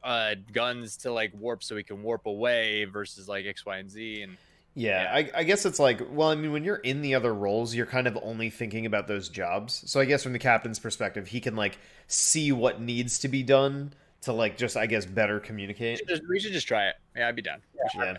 [0.04, 3.90] uh, guns to like warp so we can warp away versus like X, Y, and
[3.90, 4.38] Z, and
[4.80, 7.76] Yeah, I, I guess it's like, well, I mean, when you're in the other roles,
[7.76, 9.84] you're kind of only thinking about those jobs.
[9.92, 13.44] So I guess from the captain's perspective, he can like see what needs to be
[13.44, 15.98] done to like just, I guess, better we communicate.
[15.98, 16.96] should just, we should just try it.
[17.14, 17.60] Yeah, I'd be down.
[17.74, 18.16] We Yeah.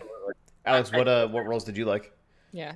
[0.63, 2.11] Alex, I- what uh, what roles did you like?
[2.51, 2.73] Yeah.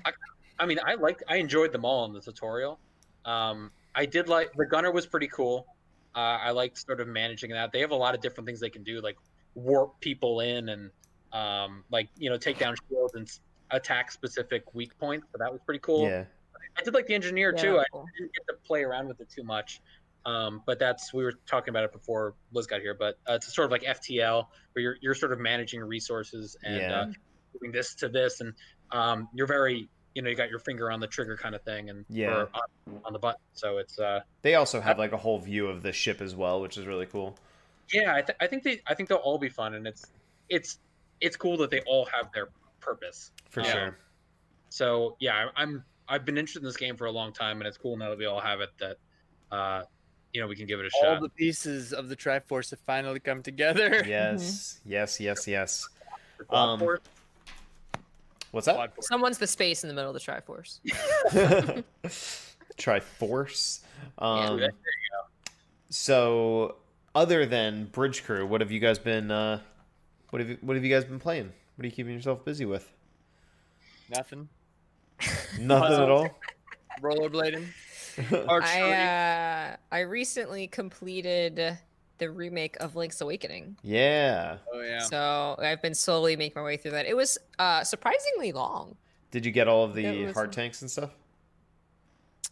[0.58, 2.80] I mean, I liked, I enjoyed them all in the tutorial.
[3.24, 5.68] Um, I did like the gunner was pretty cool.
[6.16, 7.72] Uh, I liked sort of managing that.
[7.72, 9.18] They have a lot of different things they can do, like
[9.54, 10.90] warp people in and
[11.34, 13.42] um, like you know take down shields and s-
[13.72, 15.28] attack specific weak points.
[15.32, 16.08] So that was pretty cool.
[16.08, 16.26] Yeah,
[16.78, 17.74] I did like the engineer Yeah, too.
[17.78, 19.82] that's I didn't get to play around with it too much.
[20.26, 22.96] Um, but that's we were talking about it before Liz got here.
[22.98, 26.76] But uh, it's sort of like FTL where you're you're sort of managing resources and
[26.82, 27.02] Yeah.
[27.02, 27.06] uh,
[27.60, 28.54] doing this to this, and
[28.92, 31.90] um, you're very you know you got your finger on the trigger kind of thing,
[31.92, 32.32] and Yeah.
[32.32, 33.40] or on, on the button.
[33.54, 36.60] So it's uh, they also have like a whole view of the ship as well,
[36.62, 37.38] which is really cool.
[37.94, 40.12] yeah, I, th- I think they I think they'll all be fun, and it's
[40.50, 40.80] it's
[41.22, 42.48] it's cool that they all have their
[42.80, 43.32] purpose.
[43.56, 43.72] For Yeah.
[43.72, 43.98] sure.
[44.70, 47.68] So yeah, I- I'm I've been interested in this game for a long time, and
[47.68, 48.70] it's cool now that we all have it.
[48.80, 48.98] That
[49.50, 49.84] uh,
[50.34, 51.16] you know we can give it a All shot.
[51.16, 54.04] All the pieces of the Triforce have finally come together.
[54.06, 55.88] Yes, yes, yes, yes.
[56.50, 56.86] Um,
[58.52, 58.92] What's that?
[59.00, 60.80] Someone's the space in the middle of the Triforce.
[62.78, 63.80] Triforce.
[64.18, 64.70] Um, there
[65.90, 66.76] So,
[67.14, 69.32] other than Bridge Crew, what have you guys been?
[69.32, 69.62] Uh,
[70.32, 71.54] what have you, What have you guys been playing?
[71.78, 72.92] What are you keeping yourself busy with?
[74.10, 74.50] Nothing.
[75.60, 76.30] Nothing at all.
[77.02, 77.66] Rollerblading.
[78.50, 78.92] I
[79.72, 81.78] uh, I recently completed
[82.18, 83.78] the remake of Link's Awakening.
[83.84, 84.58] Yeah.
[84.74, 85.00] oh yeah.
[85.00, 87.06] So I've been slowly making my way through that.
[87.06, 88.96] It was uh, surprisingly long.
[89.32, 91.12] Did you get all of the was- heart tanks and stuff?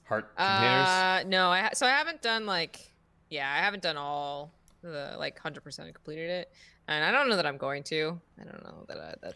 [0.06, 0.88] Heart containers.
[0.88, 2.92] Uh, no, I ha- so I haven't done like,
[3.30, 6.52] yeah, I haven't done all the like hundred percent completed it,
[6.90, 8.20] and I don't know that I'm going to.
[8.40, 9.36] I don't know that I, that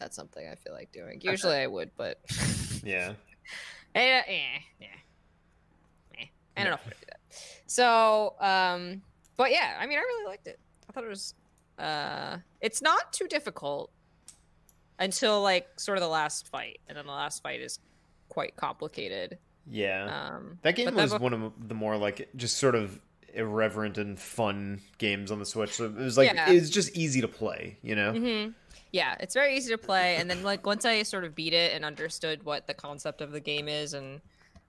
[0.00, 1.20] that's something I feel like doing.
[1.22, 2.18] Usually I would, but
[2.84, 3.12] yeah.
[3.94, 4.84] eh, eh, eh,
[6.18, 6.24] eh.
[6.56, 7.20] I don't know if I'm do that.
[7.66, 9.02] So, um,
[9.36, 10.58] but yeah, I mean, I really liked it.
[10.88, 11.34] I thought it was,
[11.78, 13.92] uh, it's not too difficult
[14.98, 17.78] until like sort of the last fight, and then the last fight is
[18.28, 19.38] quite complicated.
[19.70, 20.30] Yeah.
[20.34, 22.98] Um, that game but then was bef- one of the more like just sort of
[23.32, 25.70] irreverent and fun games on the Switch.
[25.74, 26.50] So it was like Yeah.
[26.50, 28.12] it was just easy to play, you know?
[28.12, 28.50] Mm hmm
[28.92, 31.72] Yeah, it's very easy to play, and then like once I sort of beat it
[31.74, 34.20] and understood what the concept of the game is, and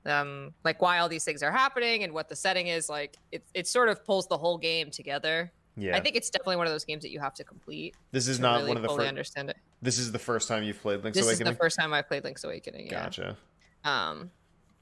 [0.06, 3.44] um, like why all these things are happening and what the setting is, like it
[3.54, 5.52] it sort of pulls the whole game together.
[5.78, 5.96] Yeah.
[5.96, 7.96] I think it's definitely one of those games that you have to complete.
[8.12, 9.08] this is not really one of the fully first.
[9.10, 9.58] understand it.
[9.82, 11.54] This is the first time you've played Link's This is Awakening.
[11.54, 12.88] the first time I played Link's Awakening.
[12.88, 13.04] Yeah.
[13.06, 13.38] Gotcha.
[13.86, 14.30] Um.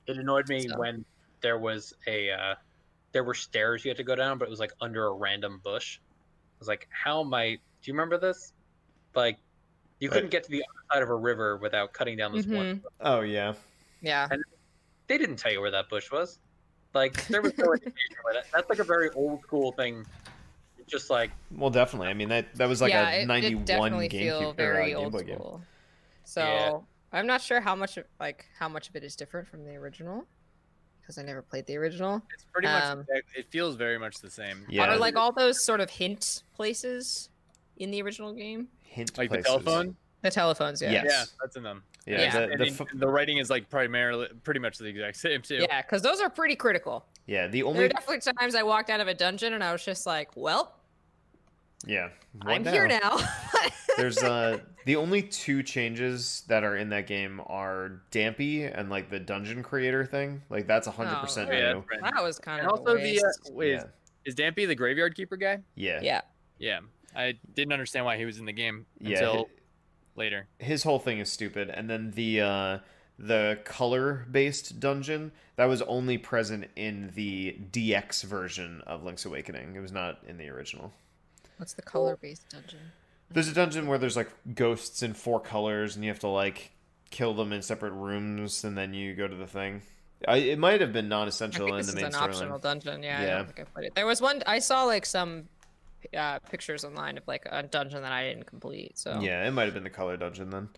[0.07, 1.05] It annoyed me So- when
[1.41, 2.55] there was a uh,
[3.13, 5.61] there were stairs you had to go down, but it was like under a random
[5.63, 5.99] bush.
[6.01, 7.51] I was like, how am I?
[7.51, 8.51] Do you remember this?
[9.15, 9.37] Like,
[9.99, 10.13] you Right.
[10.15, 12.83] couldn't get to the other side of a river without cutting down this one.
[13.01, 13.53] Oh yeah.
[14.01, 14.27] Yeah.
[14.31, 14.43] And
[15.07, 16.39] They didn't tell you where that bush was.
[16.93, 18.45] Like, there was no indication where that.
[18.53, 20.05] That's like a very old school thing.
[20.77, 22.07] It's just like Well, definitely.
[22.07, 24.87] I mean that that was like yeah, a '91 it definitely GameCube or, uh, very
[24.89, 25.41] Game old Boy game.
[26.23, 26.79] So Yeah.
[27.11, 29.75] I'm not sure how much of, like how much of it is different from the
[29.75, 30.25] original
[31.01, 32.21] because I never played the original.
[32.33, 32.83] It's pretty much.
[32.83, 34.63] Um, it feels very much the same.
[34.69, 34.85] Yeah.
[34.85, 37.29] Are like all those sort of hint places
[37.77, 38.67] in the original game?
[38.89, 39.45] Hint Like places.
[39.45, 39.95] the telephone.
[40.21, 40.91] The telephones, yeah.
[40.91, 41.05] Yes.
[41.07, 41.81] Yeah, that's in them.
[42.05, 42.21] Yeah.
[42.21, 42.31] Yeah.
[42.47, 45.59] The, the, in- fu- the writing is like primarily pretty much the exact same too.
[45.69, 47.05] Yeah, because those are pretty critical.
[47.25, 47.47] yeah.
[47.47, 47.87] The There are only.
[47.89, 50.75] definitely times I walked out of a dungeon and I was just like, "Well,
[51.85, 52.09] Yeah.
[52.41, 52.99] I'm what here now?
[52.99, 53.19] now."
[53.97, 59.09] There's uh the only two changes that are in that game are Dampé and like
[59.09, 60.41] the dungeon creator thing.
[60.49, 61.83] Like that's hundred percent Oh, yeah, new.
[61.89, 62.13] that's right.
[62.13, 63.83] that was kind And of also a the uh, wait, Yeah.
[64.25, 65.59] is, is Dampé the graveyard keeper guy?
[65.75, 65.99] Yeah.
[66.01, 66.21] yeah.
[66.57, 66.79] Yeah,
[67.15, 69.43] I didn't understand why he was in the game Yeah, until hi-
[70.15, 70.47] later.
[70.59, 71.69] His whole thing is stupid.
[71.69, 72.79] And then the uh
[73.17, 79.75] the color based dungeon that was only present in the DX version of Link's Awakening.
[79.75, 80.93] It was not in the original.
[81.57, 82.79] What's the color-based dungeon?
[83.29, 86.71] There's a dungeon where there's like ghosts in four colors, and you have to like
[87.11, 89.81] kill them in separate rooms, and then you go to the thing.
[90.25, 92.61] I, it might have been non-essential think in this the is main an optional storyline.
[92.61, 93.03] dungeon.
[93.03, 93.35] Yeah, I Yeah.
[93.37, 93.95] don't think I played it.
[93.95, 95.49] There was one I saw like some
[96.17, 98.97] uh, pictures online of like a dungeon that I didn't complete.
[98.97, 100.69] So Yeah, it might have been the color dungeon then.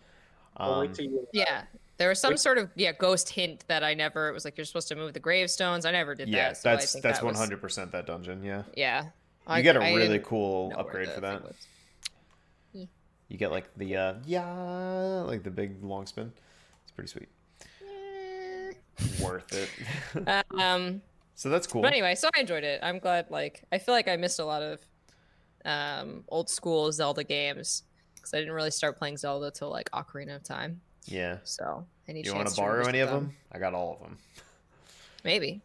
[0.56, 1.26] Um, wait till you.
[1.32, 1.62] yeah,
[1.96, 4.28] there was some sort of yeah ghost hint that I never.
[4.28, 5.86] It was like you're supposed to move the gravestones.
[5.86, 6.56] I never did yeah, that.
[6.58, 8.42] So I that's think that's that was- one hundred percent that dungeon.
[8.44, 9.08] Yeah, Yeah, you
[9.46, 11.42] I- get a I really cool upgrade for that.
[11.42, 11.54] was.
[13.28, 14.44] You get like the uh, yeah,
[15.26, 16.32] like the big long spin.
[16.82, 17.28] It's pretty sweet.
[19.22, 19.68] Worth it.
[20.58, 21.00] Um,
[21.34, 21.80] so that's cool.
[21.82, 22.80] But anyway, so I enjoyed it.
[22.82, 23.30] I'm glad.
[23.30, 24.80] Like, I feel like I missed a lot of
[25.64, 27.82] um, old school Zelda games
[28.14, 30.80] because I didn't really start playing Zelda till like Ocarina of Time.
[31.06, 31.38] yeah.
[31.44, 33.34] So any You want to borrow any of them?
[33.52, 34.18] I got all of them.
[35.24, 35.60] Maybe.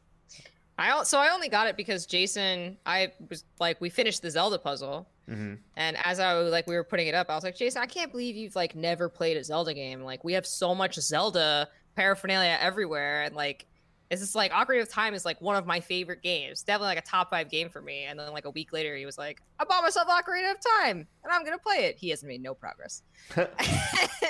[0.80, 2.78] I so I only got it because Jason.
[2.86, 6.76] I was like, we finished the Zelda puzzle, hmm and as I was like, we
[6.76, 9.38] were putting it up, I was like, Jason, I can't believe you've like never played
[9.38, 10.04] a Zelda game.
[10.04, 13.66] Like, we have so much Zelda paraphernalia everywhere, and like,
[14.10, 17.00] it's just like Ocarina of Time is like one of my favorite games, definitely like
[17.00, 18.04] a top five game for me.
[18.04, 21.08] And then like a week later, he was like, I bought myself Ocarina of Time,
[21.24, 21.98] and I'm gonna play it.
[21.98, 23.04] He hasn't made no progress.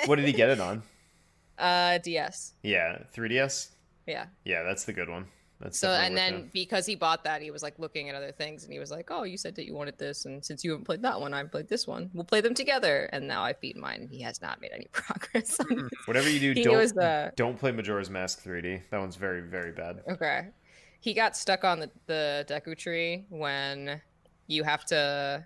[0.06, 0.82] what did he get it on?
[1.58, 2.54] Uh, DS.
[2.62, 3.70] Yeah, 3DS.
[4.06, 4.26] Yeah.
[4.44, 5.26] Yeah, that's the good one.
[5.60, 8.62] That's So and then because he bought that, he was like looking at other things,
[8.62, 10.84] and he was like, "Oh, you said that you wanted this, and since you haven't
[10.84, 12.10] played that one, I've played this one.
[12.14, 14.86] We'll play them together." And now I've beaten mine, and he has not made any
[14.92, 15.58] progress.
[15.58, 15.92] on it.
[16.04, 18.82] Whatever you do, he don't uh don't play Majora's Mask 3D.
[18.90, 20.00] That one's very very bad.
[20.08, 20.48] okay.
[21.00, 24.00] He got stuck on the the Deku tree when
[24.46, 25.44] you have to.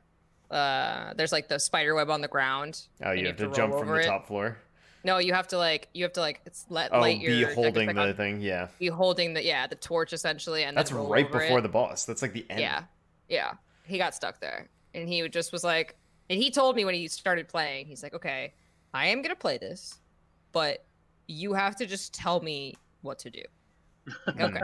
[0.51, 2.83] Uh, there's like the spider web on the ground.
[3.03, 4.07] Oh, you have to roll jump from the it.
[4.07, 4.59] top floor.
[5.05, 7.55] No, you have to like you have to like it's let Oh, light your be
[7.55, 8.41] holding stick the on- thing.
[8.41, 11.63] Yeah, be holding the yeah the torch essentially, and that's then right before it.
[11.63, 12.05] the boss.
[12.05, 12.61] That's like the end.
[12.61, 12.85] Yeah,
[13.29, 13.53] yeah.
[13.85, 15.97] He got stuck there, and he just was like,
[16.31, 18.53] and he told me when he started playing, he's like, "Okay,
[18.95, 19.99] I am gonna play this,
[20.53, 20.85] but
[21.27, 23.43] you have to just tell me what to do."
[24.41, 24.61] okay,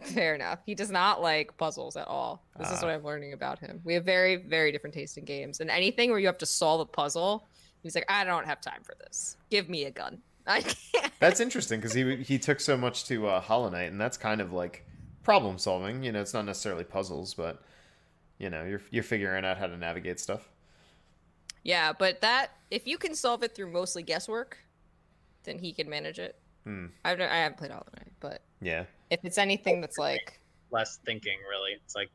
[0.00, 0.60] fair enough.
[0.64, 2.42] He does not like puzzles at all.
[2.58, 2.86] This is Ah.
[2.86, 3.80] what I'm learning about him.
[3.84, 6.80] We have very, very different taste in games, and anything where you have to solve
[6.80, 7.46] a puzzle
[7.84, 9.36] He's like, I don't have time for this.
[9.50, 10.22] Give me a gun.
[10.46, 11.12] I can't.
[11.20, 14.40] That's interesting because he he took so much to uh, Hollow Knight, and that's kind
[14.40, 14.84] of like
[15.22, 16.02] problem solving.
[16.02, 17.62] You know, it's not necessarily puzzles, but
[18.38, 20.48] you know, you're you're figuring out how to navigate stuff.
[21.62, 24.58] Yeah, but that if you can solve it through mostly guesswork,
[25.44, 26.36] then he can manage it.
[26.64, 26.86] Hmm.
[27.04, 31.38] I've I haven't played Hollow Knight, but Yeah, if it's anything that's like Less thinking,
[31.48, 31.72] really.
[31.72, 32.10] It's like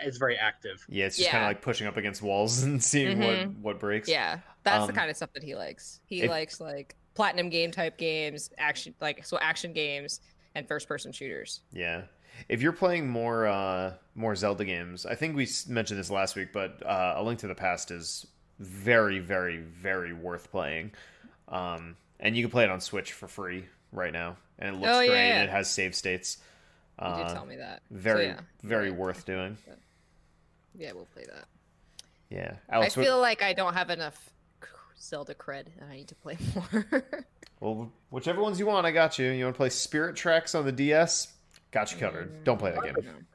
[0.00, 0.84] it's very active.
[0.88, 1.06] yeah.
[1.06, 3.58] It's just kind of like pushing up against walls and seeing what Mhm.
[3.60, 4.08] what breaks.
[4.08, 6.00] yeah, that's the Um, kind of stuff that he likes.
[6.06, 10.20] He if- likes like platinum game type games, action like so action games
[10.54, 11.60] and first person shooters.
[11.72, 12.02] Yeah.
[12.48, 16.52] If you're playing more uh, more Zelda games, I think we mentioned this last week,
[16.52, 18.26] but uh, A Link to the Past is
[18.58, 20.92] very, very, very worth playing.
[21.48, 24.88] Um, and you can play it on Switch for free right now, and it looks
[24.88, 25.28] Oh, yeah, great.
[25.28, 25.40] yeah.
[25.40, 26.38] And it has save states.
[27.02, 27.82] You Uh, did tell me that.
[27.90, 28.40] So, very, yeah.
[28.62, 28.98] very Right.
[28.98, 29.56] worth doing.
[30.74, 31.46] Yeah, we'll play that.
[32.30, 32.96] Yeah, Alex.
[32.96, 34.30] I what- feel like I don't have enough
[34.98, 37.04] Zelda cred, and I need to play more.
[37.60, 39.30] well, whichever ones you want, I got you.
[39.30, 41.32] You want to play Spirit Tracks on the DS?
[41.72, 42.44] Got you covered.
[42.44, 43.26] Don't play that game.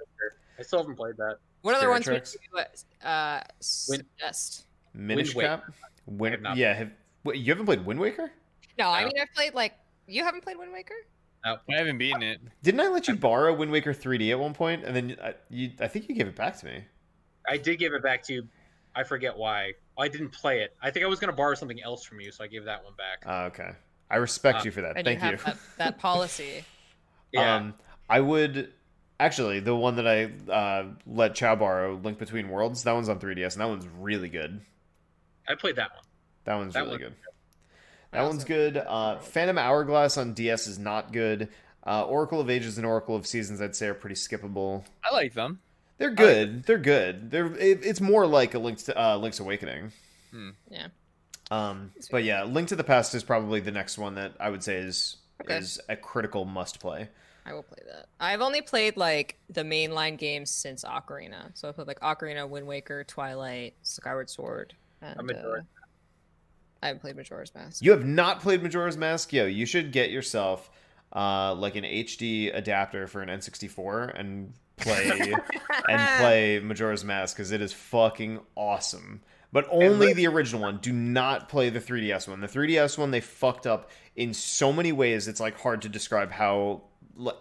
[0.57, 1.37] I still haven't played that.
[1.61, 2.63] What other Spirit ones would
[3.03, 4.63] you uh, suggest?
[4.93, 5.47] Minish Waker.
[5.57, 5.63] Cap.
[6.05, 6.91] Win- have yeah, have,
[7.23, 8.31] wait, you haven't played Wind Waker?
[8.79, 9.07] No, I No.
[9.07, 9.73] mean I've played like
[10.07, 10.95] you haven't played Wind Waker.
[11.69, 12.39] I haven't beaten it.
[12.63, 15.71] Didn't I let you borrow Wind Waker 3D at one point, and then I, you,
[15.79, 16.83] I think you gave it back to me.
[17.47, 18.47] I did give it back to you.
[18.95, 19.73] I forget why.
[19.97, 20.75] I didn't play it.
[20.81, 22.83] I think I was going to borrow something else from you, so I gave that
[22.83, 23.23] one back.
[23.25, 23.71] Oh, okay,
[24.09, 24.95] I respect Uh, you for that.
[24.97, 25.37] And Thank you you.
[25.37, 26.63] That, that policy.
[27.31, 27.55] Yeah.
[27.55, 27.73] Um,
[28.09, 28.73] I would
[29.19, 32.83] actually the one that I uh, let Chow borrow, Link Between Worlds.
[32.83, 34.61] That one's on 3DS, and that one's really good.
[35.47, 36.03] I played that one.
[36.45, 37.13] That one's That really one- good.
[38.13, 38.77] I That one's good.
[38.77, 41.49] Uh, Phantom Hourglass on DS is not good.
[41.85, 44.83] Uh, Oracle of Ages and Oracle of Seasons, I'd say, are pretty skippable.
[45.03, 45.59] I like them.
[45.97, 46.63] They're good.
[46.63, 47.31] They're good.
[47.31, 49.91] They're it, it's more like a Link's to, uh, Link's Awakening.
[50.69, 50.87] Yeah.
[51.49, 54.63] Um, but yeah, Link to the Past is probably the next one that I would
[54.63, 55.57] say is Okay.
[55.57, 57.09] is a critical must play.
[57.45, 58.07] I will play that.
[58.19, 61.51] I've only played like the mainline games since Ocarina.
[61.53, 65.63] So I played like Ocarina, Wind Waker, Twilight, Skyward Sword, and uh, Majora's
[66.81, 67.83] I haven't played Majora's Mask.
[67.83, 69.45] You have not played Majora's Mask, yo.
[69.45, 70.69] You should get yourself
[71.15, 75.33] uh, like an HD adapter for an N64 and play
[75.89, 79.21] and play Majora's Mask because it is fucking awesome.
[79.51, 80.77] But only the original one.
[80.77, 82.41] Do not play the 3DS one.
[82.41, 85.27] The 3DS one they fucked up in so many ways.
[85.27, 86.83] It's like hard to describe how.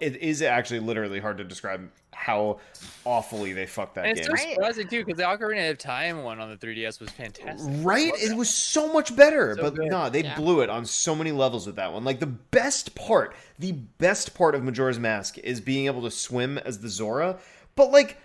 [0.00, 2.60] It is actually literally hard to describe how
[3.04, 4.36] awfully they fucked that And it's game.
[4.36, 4.54] so Right.
[4.54, 7.70] surprising too, because the Ocarina of Time one on the 3DS was fantastic.
[7.84, 8.10] Right?
[8.16, 9.54] It was so much better.
[9.56, 9.90] So but good.
[9.90, 10.34] no, they Yeah.
[10.36, 12.04] blew it on so many levels with that one.
[12.04, 16.56] Like the best part, the best part of Majora's Mask is being able to swim
[16.58, 17.38] as the Zora.
[17.74, 18.16] But like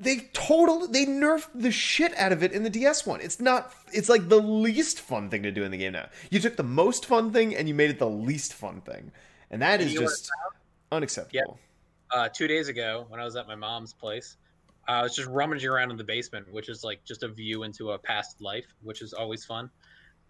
[0.00, 3.20] they totally they nerfed the shit out of it in the DS one.
[3.20, 6.08] It's not it's like the least fun thing to do in the game now.
[6.30, 9.12] You took the most fun thing and you made it the least fun thing.
[9.50, 10.30] And that is You know what just
[10.92, 11.58] unacceptable.
[12.10, 14.36] Uh, two days ago, when I was at my mom's place,
[14.86, 17.92] I was just rummaging around in the basement, which is like just a view into
[17.92, 19.70] a past life, which is always fun.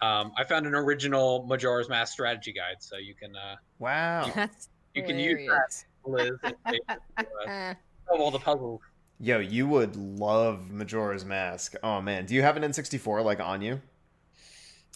[0.00, 4.31] Um, I found an original Majora's Mask strategy guide, so you can uh, Wow.
[4.35, 5.85] That's you can use that.
[6.07, 6.55] Liz, and
[6.88, 6.96] uh,
[7.46, 7.74] Eh.
[8.09, 8.81] solve all the puzzles.
[9.20, 11.74] Yo, you would love Majora's Mask.
[11.83, 13.81] Oh man, do you have an N64 like on you?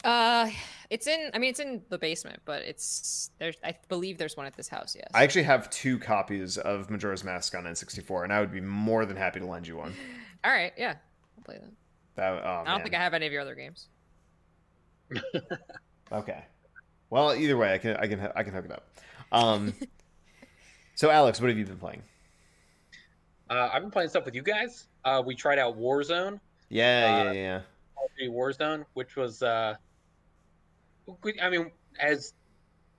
[0.05, 0.49] Uh,
[0.91, 1.31] it's in.
[1.35, 3.57] I mean, it's in the basement, but it's there's.
[3.65, 4.95] I believe there's one at this house.
[4.97, 5.09] Yes.
[5.15, 9.05] I actually have two copies of Majora's Mask on N64, and I would be more
[9.07, 9.95] than happy to lend you one.
[10.45, 10.73] All right.
[10.77, 10.95] Yeah.
[11.37, 11.71] I'll play that.
[12.15, 12.83] That, oh, I don't man.
[12.83, 13.89] think I have any of your other games.
[16.11, 16.43] Okay.
[17.11, 18.89] Well, either way, I can I can I can hook it up.
[19.31, 19.75] Um.
[20.95, 22.03] so, Alex, what have you been playing?
[23.51, 24.87] Uh, I've been playing stuff with you guys.
[25.05, 27.61] Uh, we tried out Warzone, Yeah, Uh, yeah, yeah.
[27.95, 29.88] Call of Duty Warzone, which was, uh, we-
[31.41, 32.33] I mean, as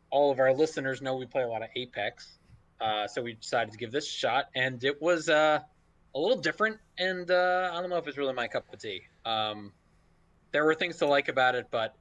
[0.10, 2.38] all of our listeners know, we play a lot of Apex.
[2.82, 5.60] Uh, so we decided to give this a shot, and it was uh,
[6.16, 6.78] a little different.
[6.98, 9.02] And uh, I don't know if it's really my cup of tea.
[9.26, 9.74] Um,
[10.52, 11.94] there were things to like about it, but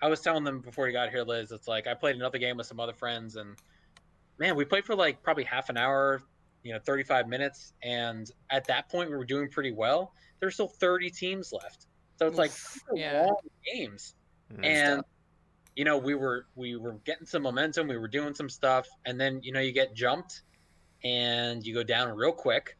[0.00, 1.50] I was telling them before you got here, Liz.
[1.50, 3.56] It's like I played another game with some other friends, and
[4.38, 6.22] man, we played for like probably half an hour,
[6.62, 10.12] you know, 35 minutes, and at that point we were doing pretty well.
[10.40, 11.86] There's still 30 teams left,
[12.18, 13.26] so it's like Oof, these yeah.
[13.26, 13.36] long
[13.72, 14.14] games
[14.52, 14.64] Mm.
[14.64, 15.04] and
[15.74, 19.20] you know we were we were getting some momentum we were doing some stuff and
[19.20, 20.42] then you know you get jumped
[21.04, 22.76] and you go down real quick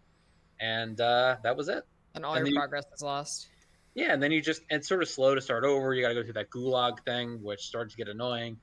[0.61, 1.83] and uh that was it
[2.15, 3.49] And all And your then you- progress is lost.
[3.95, 6.15] yeah and then you just it's sort of slow to start over you got to
[6.15, 8.57] go through that gulag thing which starts to get annoying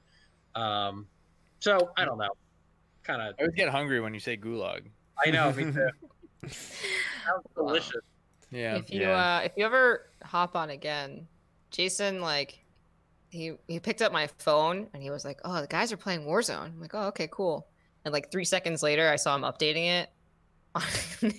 [0.56, 1.08] um
[1.60, 2.30] so i don't know
[3.04, 4.88] kind of I always get hungry when you say gulag.
[5.26, 5.90] i know me too
[6.48, 7.68] sounds Wow.
[7.68, 8.02] delicious
[8.50, 8.78] Yeah.
[8.78, 9.18] if you Yeah.
[9.18, 11.28] uh if you ever hop on again,
[11.72, 12.60] Jason like
[13.32, 16.22] he he picked up my phone and he was like, "Oh, the guys are playing
[16.26, 17.68] Warzone." I'm like, "Oh, okay, cool."
[18.06, 20.10] And like three seconds later, I saw him updating it.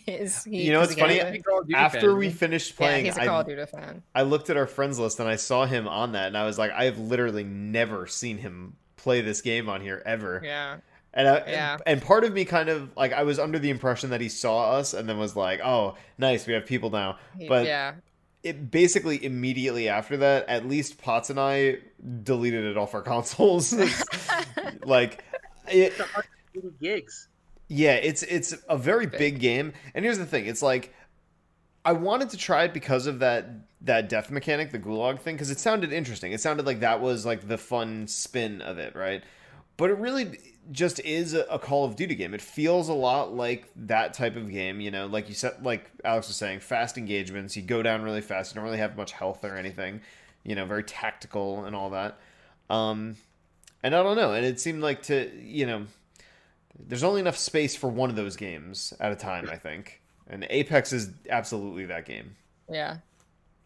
[0.06, 1.14] His, he, You know, it's funny?
[1.16, 1.32] it.
[1.32, 3.40] Big Call of Duty After fan, we isn't finished Yeah, playing, he's a Call I,
[3.40, 4.02] of Duty fan.
[4.14, 6.58] I looked at our friends list and I saw him on that, and I was
[6.58, 10.40] like, I have literally never seen him play this game on here ever.
[10.44, 10.76] Yeah,
[11.14, 11.78] And I, Yeah.
[11.86, 14.72] and part of me kind of like I was under the impression that he saw
[14.72, 17.94] us and then was like, "Oh, nice, we have people now." he, But- yeah,
[18.42, 21.78] It basically immediately after that, at least Potts and I
[22.24, 23.74] deleted it off our consoles.
[24.84, 25.24] like,
[25.68, 25.94] it,
[26.80, 27.28] gigs.
[27.68, 29.18] yeah, it's it's a very Big.
[29.18, 29.72] big game.
[29.94, 30.94] And here's the thing: it's like
[31.84, 33.46] I wanted to try it because of that
[33.82, 36.32] that death mechanic, the gulag thing, because it sounded interesting.
[36.32, 39.22] It sounded like that was like the fun spin of it, right?
[39.76, 40.38] But it really
[40.70, 42.34] just is a, a Call of Duty game.
[42.34, 45.90] It feels a lot like that type of game, you know, like you said, like
[46.04, 47.56] Alex was saying, fast engagements.
[47.56, 48.52] You go down really fast.
[48.52, 50.00] You don't really have much health or anything.
[50.44, 52.18] You know, very tactical and all that.
[52.70, 53.16] Um,
[53.82, 54.32] and I don't know.
[54.32, 55.86] And it seemed like to you know,
[56.78, 59.48] there's only enough space for one of those games at a time.
[59.50, 62.36] I think, and Apex is absolutely that game.
[62.70, 62.98] yeah.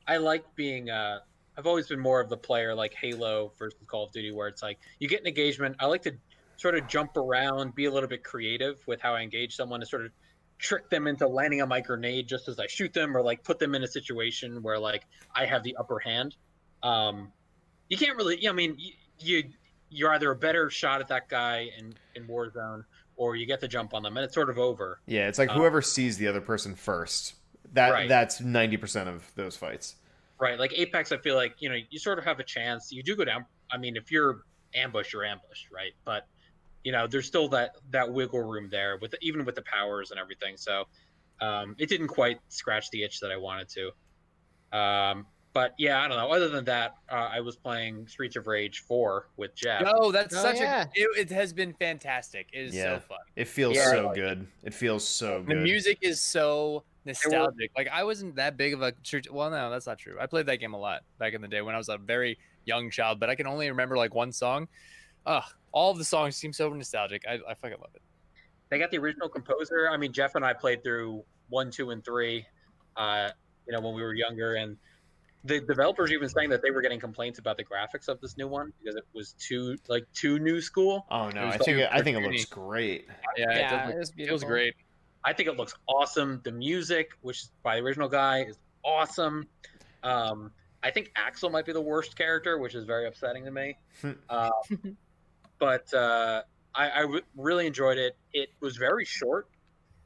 [0.08, 0.88] I like being.
[0.88, 1.18] Uh,
[1.58, 4.62] I've always been more of the player like Halo versus Call of Duty, where it's
[4.62, 5.76] like you get an engagement.
[5.80, 6.14] I like to
[6.56, 9.86] sort of jump around, be a little bit creative with how I engage someone, to
[9.86, 10.12] sort of
[10.58, 13.58] trick them into landing on my grenade just as I shoot them, or like put
[13.58, 15.04] them in a situation where like
[15.34, 16.36] I have the upper hand.
[16.82, 17.32] Um,
[17.88, 18.46] you can't really.
[18.48, 19.44] I mean, you, you
[19.90, 22.84] you're either a better shot at that guy in in Warzone,
[23.16, 25.00] or you get the jump on them, and it's sort of over.
[25.06, 27.34] Yeah, it's like Uh, whoever sees the other person first.
[27.72, 28.08] That Right.
[28.08, 29.96] that's ninety percent of those fights.
[30.38, 32.92] Right, like Apex, I feel like you know you sort of have a chance.
[32.92, 33.46] You do go down.
[33.70, 34.42] I mean, if you're
[34.74, 35.92] ambushed, you're ambushed, right?
[36.04, 36.26] But
[36.86, 40.20] you know, there's still that that wiggle room there with even with the powers and
[40.20, 40.56] everything.
[40.56, 40.84] So
[41.40, 44.78] um, it didn't quite scratch the itch that I wanted to.
[44.78, 46.30] Um, but yeah, I don't know.
[46.30, 49.82] Other than that, uh, I was playing Streets of Rage 4 with Jeff.
[49.82, 50.84] No, that's Oh, such yeah.
[50.84, 50.86] a.
[50.94, 52.46] It, it has been fantastic.
[52.52, 52.98] It is Yeah.
[52.98, 53.18] so fun.
[53.34, 54.46] It feels Yeah, so like good.
[54.62, 54.72] It.
[54.72, 55.56] feels so good.
[55.56, 57.72] The music is so nostalgic.
[57.76, 59.28] Like I wasn't that big of a church.
[59.28, 60.18] Well, no, that's not true.
[60.20, 62.38] I played that game a lot back in the day when I was a very
[62.64, 64.68] young child, but I can only remember like one song.
[65.24, 65.42] Ugh,
[65.76, 67.22] all of the songs seem so nostalgic.
[67.28, 68.00] I, I fucking love it.
[68.70, 69.90] they got the original composer.
[69.92, 72.46] I mean, Jeff and I played through one, two, and three.
[72.96, 73.28] Uh,
[73.68, 74.78] you know, when we were younger, and
[75.44, 78.48] the developers even saying that they were getting complaints about the graphics of this new
[78.48, 81.04] one because it was too like too new school.
[81.10, 83.06] oh no, It was I think it, I think it looks great.
[83.36, 84.74] Yeah, Yeah, it, does it look- was it feels great.
[85.26, 86.40] I think it looks awesome.
[86.42, 89.46] The music, which is by the original guy, is awesome.
[90.02, 90.52] Um,
[90.82, 93.76] I think Axel might be the worst character, which is very upsetting to me.
[94.30, 94.50] uh,
[95.58, 96.42] but uh,
[96.74, 98.16] I, I w- really enjoyed it.
[98.32, 99.48] It was very short,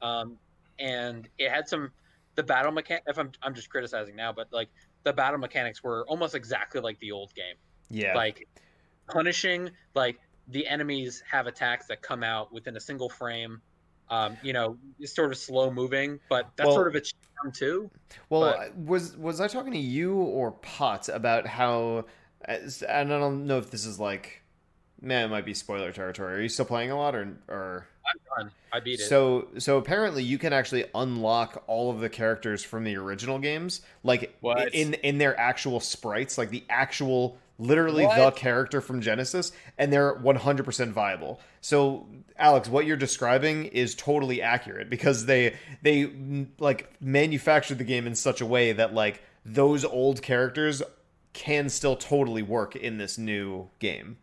[0.01, 0.37] um,
[0.79, 1.91] and it had some
[2.35, 3.03] the battle mechanic.
[3.07, 4.69] If I'm I'm just criticizing now, but like
[5.03, 7.55] the battle mechanics were almost exactly like the old game.
[7.89, 8.47] Yeah, Like
[9.07, 13.61] punishing, like the enemies have attacks that come out within a single frame.
[14.09, 17.51] Um, you know, it's sort of slow moving, but that's Well- sort of a charm
[17.53, 17.89] too.
[18.29, 22.05] Well, But- was was I talking to you or Potts about how?
[22.45, 24.40] And I don't know if this is like,
[25.01, 26.35] man, it might be spoiler territory.
[26.35, 27.87] Are you still playing a lot, or or?
[28.05, 28.51] I'm done.
[28.73, 29.03] I beat it.
[29.03, 33.81] So so apparently you can actually unlock all of the characters from the original games,
[34.03, 34.73] like What?
[34.73, 40.15] in in their actual sprites, like the actual literally the character from Genesis, and they're
[40.15, 41.39] 100% viable.
[41.61, 46.11] So Alex, what you're describing is totally accurate because they they
[46.59, 50.81] like manufactured the game in such a way that like those old characters
[51.33, 54.17] can still totally work in this new game.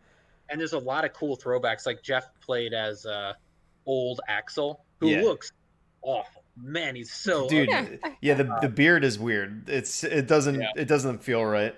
[0.49, 1.85] And there's a lot of cool throwbacks.
[1.85, 3.33] Like Jeff played as uh,
[3.85, 5.21] old Axel, who Yeah.
[5.21, 5.51] looks
[6.01, 6.43] awful.
[6.61, 7.99] Man, he's so Dude, ugly.
[8.03, 8.13] Yeah.
[8.21, 9.69] yeah, the the beard is weird.
[9.69, 10.71] It's it doesn't Yeah.
[10.75, 11.73] it doesn't feel right.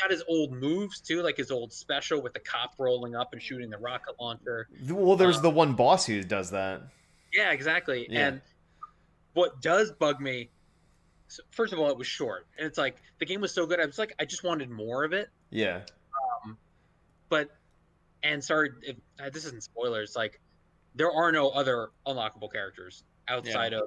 [0.00, 3.40] Got his old moves too, like his old special with the cop rolling up and
[3.42, 4.66] shooting the rocket launcher.
[4.88, 6.82] Well, there's Uh, the one boss who does that.
[7.32, 8.06] Yeah, exactly.
[8.10, 8.28] Yeah.
[8.28, 8.40] And
[9.34, 10.48] what does bug me,
[11.28, 13.78] so first of all, it was short, and it's like the game was so good.
[13.78, 15.28] I was like, I just wanted more of it.
[15.50, 15.82] Yeah.
[17.28, 17.50] But
[18.24, 20.16] and sorry if uh, this isn't spoilers.
[20.16, 20.40] Like
[20.96, 23.82] there are no other unlockable characters outside of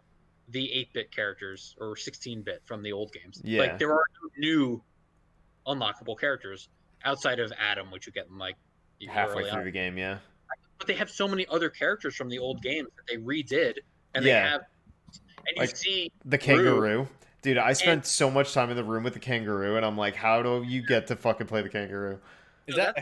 [0.50, 3.42] the 8-bit characters or 16-bit from the old games.
[3.44, 3.62] Yeah.
[3.62, 4.82] Like there are no new
[5.68, 6.70] unlockable characters
[7.04, 8.56] outside of Adam, which you get in like
[9.10, 9.66] Halfway through on.
[9.66, 10.18] the game, yeah.
[10.80, 13.74] But they have so many other characters from the old games that they redid,
[14.16, 14.62] and they have.
[15.46, 17.08] And you Like- see, The kangaroo.
[17.44, 20.16] Dude, I spent so much time in the room with the kangaroo, and I'm like,
[20.16, 22.20] how do you get to fucking play the kangaroo?
[22.66, 22.98] Is that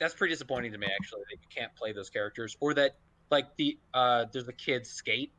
[0.00, 2.96] that's pretty disappointing to me actually that you can't play those characters, or that
[3.30, 5.32] like the uh there's the kid skate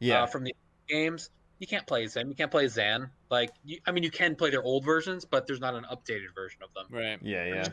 [0.00, 0.24] Yeah.
[0.24, 0.54] uh, from the
[0.88, 1.30] games.
[1.60, 2.28] You can't play as him.
[2.28, 3.10] You can't play Zan.
[3.30, 6.32] Like, you, I mean, you can play their old versions, but there's not an updated
[6.34, 6.86] version of them.
[6.96, 7.18] right?
[7.20, 7.68] yeah, yeah.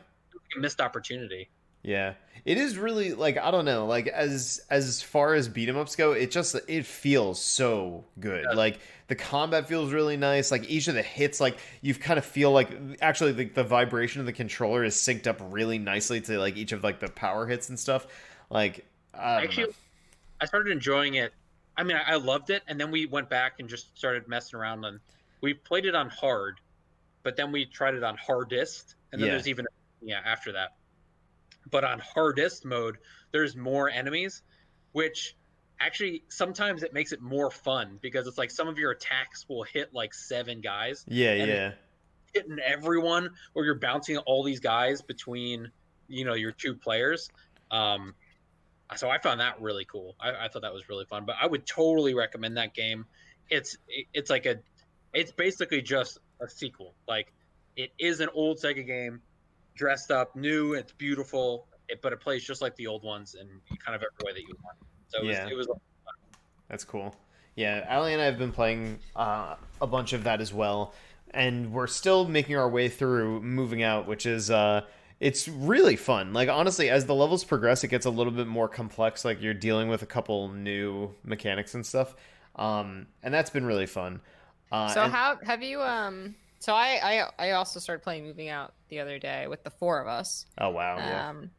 [0.57, 1.49] a missed opportunity.
[1.85, 2.15] Yeah,
[2.45, 5.95] it is really like I don't know, like as as far as beat 'em ups
[5.95, 8.49] go, it just it feels so good.
[8.49, 8.55] Yeah.
[8.55, 10.49] Like the combat feels really nice.
[10.51, 12.71] Like each of the hits, like you kind of feel like
[13.01, 16.71] actually the, the vibration of the controller is synced up really nicely to like each
[16.71, 18.07] of like the power hits and stuff.
[18.49, 19.73] Like I Actually, know.
[20.41, 21.33] I started enjoying it.
[21.77, 24.57] I mean, I, I loved it, and then we went back and just started messing
[24.59, 24.99] around and
[25.41, 26.59] we played it on hard,
[27.23, 29.33] but then we tried it on hardest, and then Yeah.
[29.33, 29.65] there's even
[30.01, 30.75] yeah after that.
[31.69, 32.97] But on hardest mode,
[33.31, 34.43] there's more enemies,
[34.91, 35.35] which
[35.79, 39.63] actually sometimes it makes it more fun because it's like some of your attacks will
[39.63, 41.71] hit like seven guys, Yeah, yeah.
[42.33, 45.71] hitting everyone, or you're bouncing all these guys between
[46.07, 47.29] you know your two players.
[47.71, 48.13] Um,
[48.95, 50.15] so I found that really cool.
[50.19, 51.25] I, I thought that was really fun.
[51.25, 53.05] But I would totally recommend that game.
[53.49, 53.77] It's
[54.13, 54.57] it's like a
[55.13, 56.93] it's basically just a sequel.
[57.07, 57.33] Like
[57.75, 59.21] it is an old Sega game,
[59.75, 60.73] dressed up, new.
[60.73, 63.49] It's beautiful, it, but it plays just like the old ones and
[63.79, 64.77] kind of every way that you want.
[65.07, 65.47] So it was, Yeah.
[65.49, 65.67] it was
[66.69, 67.15] That's cool.
[67.55, 70.93] Yeah, Ali and I have been playing uh, a bunch of that as well,
[71.31, 74.81] and we're still making our way through moving out, which is uh,
[75.21, 76.33] it's really fun.
[76.33, 79.23] Like honestly, as the levels progress, it gets a little bit more complex.
[79.23, 82.15] Like you're dealing with a couple new mechanics and stuff,
[82.57, 84.19] um, and that's been really fun.
[84.69, 86.35] Uh, So and- how have you um
[86.65, 90.01] so I, I I also started playing moving out the other day with the four
[90.01, 90.47] of us.
[90.57, 90.97] Oh wow!
[90.97, 91.29] Yeah.
[91.29, 91.51] Um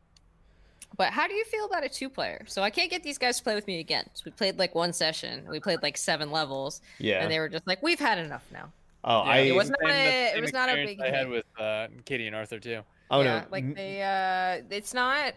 [0.97, 2.43] but how do you feel about a two player?
[2.49, 4.05] So I can't get these guys to play with me again.
[4.15, 5.47] So we played like one session.
[5.49, 7.23] We played like seven levels, yeah.
[7.23, 8.73] and they were just like, "We've had enough now."
[9.05, 9.39] oh, Yeah, I.
[9.39, 11.29] it was not a- it was not a big I had hit.
[11.29, 12.81] with uh, Katie and Arthur too.
[13.13, 13.47] oh yeah, no.
[13.53, 15.35] like they uh it's not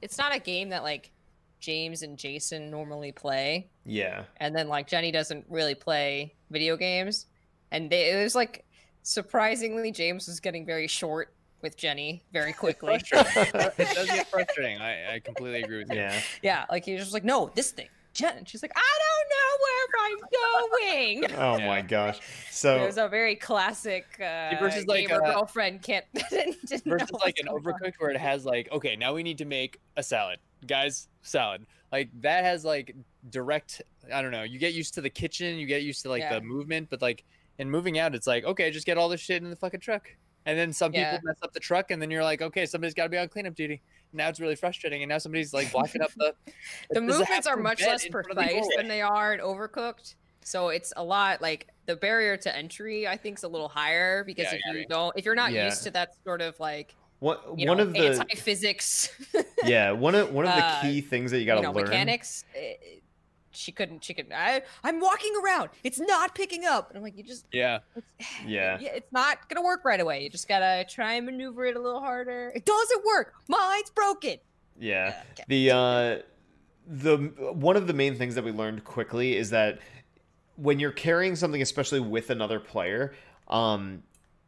[0.00, 1.10] it's not a game that like
[1.58, 3.68] James and Jason normally play.
[3.84, 4.22] Yeah.
[4.38, 7.26] and then like Jenny doesn't really play video games,
[7.70, 8.64] and they, it was like
[9.02, 11.32] surprisingly James was getting very short
[11.62, 12.94] with Jenny very quickly.
[13.12, 14.78] It does get frustrating.
[14.80, 15.96] I, I completely agree with you.
[15.96, 16.20] Yeah.
[16.42, 18.44] yeah, like he was just like, no, this thing, Jen.
[18.46, 21.36] She's like, I don't know where I'm going.
[21.38, 21.66] Oh Yeah.
[21.66, 22.18] my gosh.
[22.50, 26.96] So it was a very classic uh, versus, like, gamer uh, girlfriend can't didn't know
[26.96, 27.62] versus like an going on.
[27.62, 31.64] overcooked where it has like okay now we need to make a salad guys salad
[31.92, 32.94] like that has like
[33.30, 33.80] direct
[34.12, 36.34] i don't know you get used to the kitchen you get used to like Yeah.
[36.34, 37.24] the movement but like
[37.60, 40.08] in moving out it's like okay just get all this shit in the fucking truck
[40.46, 41.12] and then some Yeah.
[41.12, 43.28] people mess up the truck and then you're like okay somebody's got to be on
[43.28, 43.82] cleanup duty
[44.12, 46.32] now it's really frustrating and now somebody's like blocking up the
[46.90, 49.40] the there's movements are much less in front of the precise than they are in
[49.40, 50.14] Overcooked.
[50.42, 53.06] So it's a lot like the barrier to entry.
[53.06, 54.84] I think is a little higher because Yeah, if yeah, you yeah.
[54.88, 55.66] don't, if you're not Yeah.
[55.66, 59.10] used to that sort of like what you one know of the anti-physics,
[59.64, 61.84] yeah one of one of the uh, key things that you gotta you know, learn.
[61.84, 62.44] mechanics.
[62.56, 62.72] eh,
[63.60, 64.02] she couldn't.
[64.02, 64.32] She could.
[64.34, 65.70] I, I'm walking around.
[65.84, 66.88] It's not picking up.
[66.88, 67.46] And I'm like, you just.
[67.52, 67.80] yeah
[68.46, 68.78] Yeah.
[68.80, 68.88] yeah.
[68.94, 70.22] It's not gonna work right away.
[70.22, 72.52] You just gotta try and maneuver it a little harder.
[72.54, 73.34] It doesn't work.
[73.48, 74.38] Mine's broken.
[74.78, 75.22] Yeah.
[75.32, 75.44] okay.
[75.48, 76.18] The uh
[76.86, 77.16] the
[77.54, 79.78] one of the main things that we learned quickly is that
[80.56, 83.14] when you're carrying something especially with another player,
[83.48, 84.02] um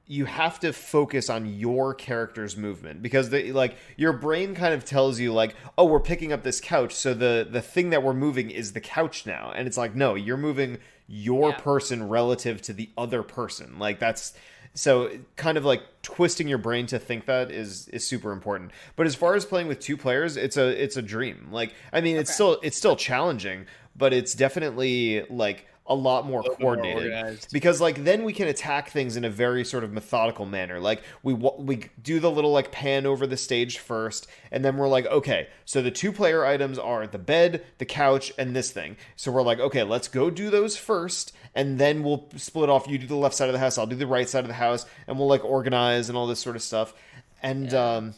[0.07, 4.85] you have to focus on your character's movement because they like your brain kind of
[4.85, 8.13] tells you like oh we're picking up this couch so the the thing that we're
[8.13, 9.53] moving is the couch now.
[9.55, 10.79] And it's like no you're moving
[11.09, 11.57] your Yeah.
[11.59, 13.79] person relative to the other person.
[13.79, 14.35] Like that's
[14.75, 18.73] so kind of like twisting your brain to think that is is super important.
[18.97, 21.49] But as far as playing with two players it's a it's a dream.
[21.53, 26.41] Like i mean it's still it's still challenging but it's definitely like a lot more
[26.41, 29.83] A bit more coordinated because like then we can attack things in a very sort
[29.83, 34.29] of methodical manner like we we do the little like pan over the stage first
[34.53, 38.33] and then we're like okay so the two player items are the bed the couch
[38.39, 42.29] and this thing so we're like okay let's go do those first and then we'll
[42.37, 44.45] split off you do the left side of the house i'll do the right side
[44.45, 46.95] of the house and we'll like organize and all this sort of stuff
[47.43, 47.97] and Yeah.
[47.97, 48.15] um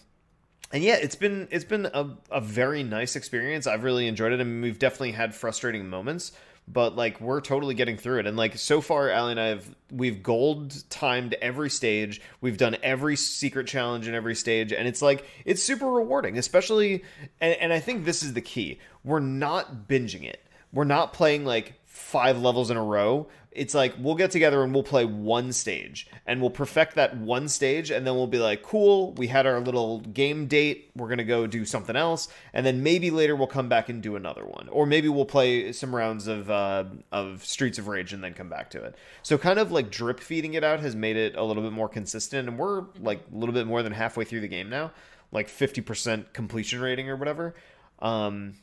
[0.73, 3.69] and yeah, it's been it's been a, a very nice experience.
[3.69, 4.41] I've really enjoyed it.
[4.41, 6.33] I mean, we've definitely had frustrating moments,
[6.67, 8.27] but like we're totally getting through it.
[8.27, 12.21] And like so far, Ali and I have we've gold timed every stage.
[12.41, 16.39] We've done every secret challenge in every stage, and it's like it's super rewarding.
[16.39, 17.05] Especially,
[17.41, 18.79] and, and I think this is the key.
[19.05, 20.45] We're not binging it.
[20.73, 23.29] We're not playing like five levels in a row.
[23.55, 27.49] It's like we'll get together and we'll play one stage and we'll perfect that one
[27.49, 30.91] stage and then we'll be like, cool, we had our little game date.
[30.97, 32.29] We're going to go do something else.
[32.53, 34.69] And then maybe later we'll come back and do another one.
[34.69, 38.49] Or maybe we'll play some rounds of, uh, of Streets of Rage and then come
[38.49, 38.97] back to it.
[39.23, 41.89] So kind of like drip feeding it out has made it a little bit more
[41.89, 42.49] consistent.
[42.49, 44.91] And we're like a little bit more than halfway through the game now,
[45.31, 47.55] like 50% completion rating or whatever.
[48.01, 48.55] Um,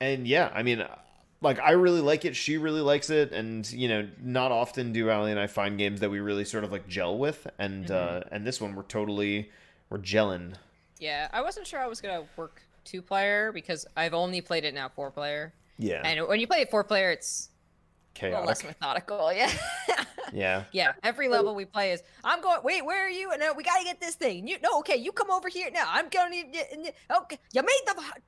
[0.00, 0.84] and yeah, I mean,
[1.40, 2.36] like I really like it.
[2.36, 6.00] She really likes it, and you know, not often do Ali and I find games
[6.00, 9.50] that we really sort of like gel with, and uh, and this one we're totally
[9.90, 10.54] we're gelling.
[10.98, 14.74] Yeah, I wasn't sure I was gonna work two player because I've only played it
[14.74, 15.52] now four player.
[15.78, 17.50] Yeah, And when you play it four player, it's
[18.22, 19.32] a little less methodical.
[19.36, 19.50] Yeah.
[20.32, 22.58] Yeah, Yeah, every level we play is I'm going.
[22.64, 23.30] Wait, where are you?
[23.30, 24.48] And uh, we gotta get this thing.
[24.48, 25.84] You no, okay, you come over here now.
[25.86, 26.46] I'm gonna need.
[26.52, 26.66] y-
[27.10, 27.80] y- Okay, you made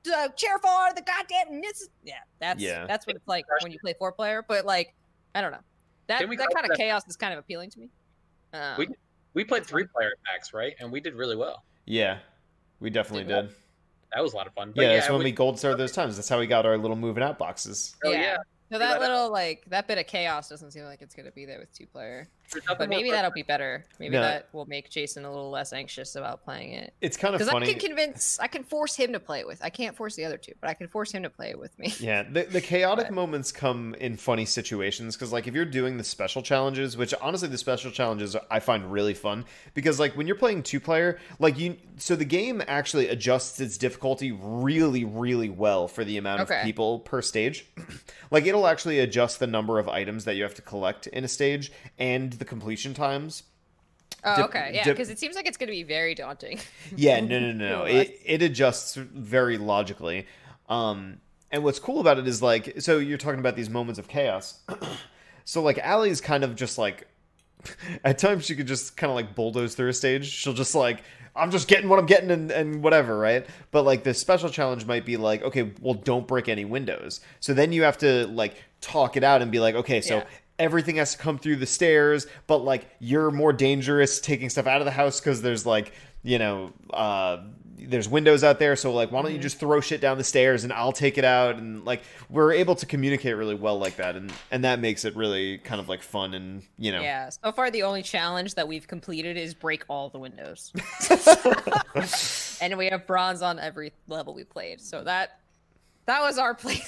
[0.03, 1.53] the uh, chair fall out of the goddamn.
[1.55, 2.85] And this is yeah, that's Yeah.
[2.87, 4.45] that's what it's like when you play four player.
[4.47, 4.95] But like,
[5.35, 5.59] I don't know.
[6.07, 7.89] That we that kind of chaos is kind of appealing to me.
[8.53, 8.87] Um, We-
[9.33, 10.75] We played three player packs, right?
[10.79, 11.63] And we did really well.
[11.85, 12.19] yeah,
[12.79, 13.55] we definitely Did did.
[14.13, 14.71] That was a lot of fun.
[14.73, 16.15] But Yeah, that's when we- we gold started those times.
[16.15, 17.95] That's how we got our little moving out boxes.
[18.05, 18.21] Oh, yeah.
[18.21, 18.37] yeah.
[18.71, 21.59] So that little like that bit of chaos doesn't seem like it's gonna be there
[21.59, 22.29] with two player.
[22.51, 23.85] There's nothing But maybe that'll be better.
[23.99, 24.21] Maybe No.
[24.21, 26.93] that will make Jason a little less anxious about playing it.
[27.01, 29.63] It's kind of Because I can convince, I can force him to play it with.
[29.63, 31.77] I can't force the other two, but I can force him to play it with
[31.77, 31.93] me.
[31.99, 35.97] Yeah, the, the chaotic But- moments come in funny situations because, like, if you're doing
[35.97, 40.25] the special challenges, which honestly, the special challenges I find really fun because, like, when
[40.27, 45.49] you're playing two player, like, you, so the game actually adjusts its difficulty really, really
[45.49, 47.65] well for the amount of people per stage.
[48.31, 51.27] like, it'll actually adjust the number of items that you have to collect in a
[51.27, 53.43] stage and the completion times.
[54.23, 56.59] Oh, okay, yeah, because it seems like it's going to be very daunting.
[56.95, 57.83] Yeah, no, no, no, no.
[57.85, 60.25] It it adjusts very logically.
[60.67, 61.21] Um,
[61.51, 64.59] and what's cool about it is like, so you're talking about these moments of chaos.
[65.45, 67.07] so like, Allie's kind of just like,
[68.03, 70.25] at times she could just kind of like bulldoze through a stage.
[70.29, 71.01] She'll just like,
[71.35, 73.45] I'm just getting what I'm getting and, and whatever, right?
[73.71, 77.21] But like the special challenge might be like, okay, well, don't break any windows.
[77.39, 80.25] So then you have to like talk it out and be like, okay, so Yeah.
[80.59, 84.81] Everything has to come through the stairs, but like you're more dangerous taking stuff out
[84.81, 87.37] of the house because there's like, you know, uh,
[87.81, 88.75] there's windows out there.
[88.75, 91.23] So like, why don't you just throw shit down the stairs and I'll take it
[91.23, 91.55] out?
[91.55, 94.15] And like, we're able to communicate really well like that.
[94.15, 97.51] And, and that makes it really kind of like fun and, you know, Yeah, so
[97.51, 100.73] far the only challenge that we've completed is break all the windows.
[102.61, 104.81] and we have bronze on every level we played.
[104.81, 105.38] So that
[106.09, 106.75] that was our play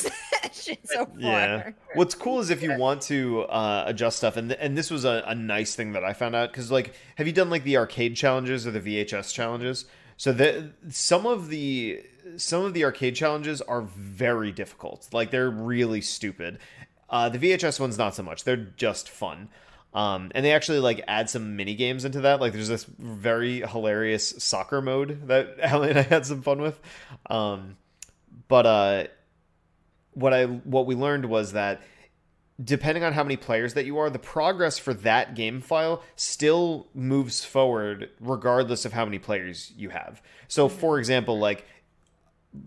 [0.44, 1.20] session so far.
[1.20, 1.72] Yeah.
[1.94, 5.24] What's cool is if you want to uh, adjust stuff, and and this was a,
[5.28, 8.16] a nice thing that I found out because like, have you done like the arcade
[8.16, 9.86] challenges or the VHS challenges?
[10.18, 12.04] So the some of the
[12.38, 15.08] some of the arcade challenges are very difficult.
[15.12, 16.60] Like they're really stupid.
[17.10, 18.44] Uh, the VHS ones not so much.
[18.44, 19.50] They're just fun.
[19.94, 22.40] Um, and they actually like add some mini games into that.
[22.40, 26.80] Like there's this very hilarious soccer mode that Allie and I had some fun with.
[27.30, 27.76] Um,
[28.52, 29.04] but uh,
[30.12, 31.82] what I what we learned was that
[32.62, 36.90] depending on how many players that you are, the progress for that game file still
[36.94, 40.22] moves forward regardless of how many players you have.
[40.50, 41.66] So for example, like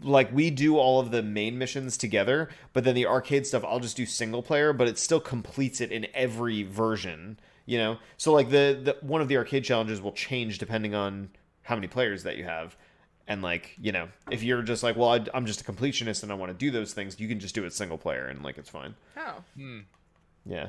[0.02, 3.78] like we do all of the main missions together, but then the arcade stuff I'll
[3.78, 7.98] just do single player, but it still completes it in every version, you know?
[8.16, 11.28] So like the, the one of the arcade challenges will change depending on
[11.60, 12.74] how many players that you have.
[13.26, 16.30] And like, you know, if you're just like, well, I, I'm just a completionist and
[16.30, 18.58] I want to do those things, you can just do it single player and like
[18.58, 18.94] it's fine.
[19.16, 19.80] Oh, Hmm.
[20.44, 20.68] Yeah.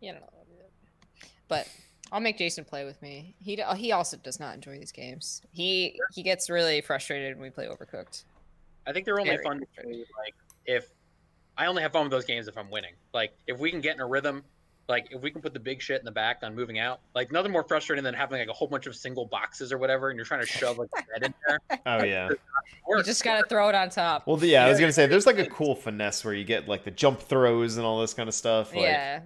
[0.00, 0.28] yeah, I don't know.
[0.32, 1.28] how to do that.
[1.48, 1.68] But
[2.10, 3.34] I'll make Jason play with me.
[3.40, 5.42] He he also does not enjoy these games.
[5.52, 8.24] He he gets really frustrated when we play Overcooked.
[8.86, 10.34] I think they're only Very fun to play, like
[10.66, 10.88] if
[11.56, 12.94] I only have fun with those games if I'm winning.
[13.14, 14.42] Like if we can get in a rhythm,
[14.88, 17.32] like if we can put the big shit in the back on moving out, like
[17.32, 20.16] nothing more frustrating than having like a whole bunch of single boxes or whatever, and
[20.16, 21.80] you're trying to shove like a bed in there.
[21.86, 22.28] Oh yeah.
[22.88, 24.26] You just gotta throw it on top.
[24.26, 26.84] Well, yeah, I was gonna say there's like a cool finesse where you get like
[26.84, 28.72] the jump throws and all this kind of stuff.
[28.72, 29.20] Like, yeah.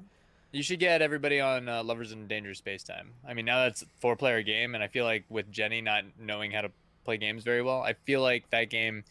[0.52, 3.08] You should get everybody on uh, Lovers in Dangerous Spacetime.
[3.28, 6.50] I mean, now that's a four-player game, and I feel like with Jenny not knowing
[6.50, 6.70] how to
[7.04, 9.04] play games very well, I feel like that game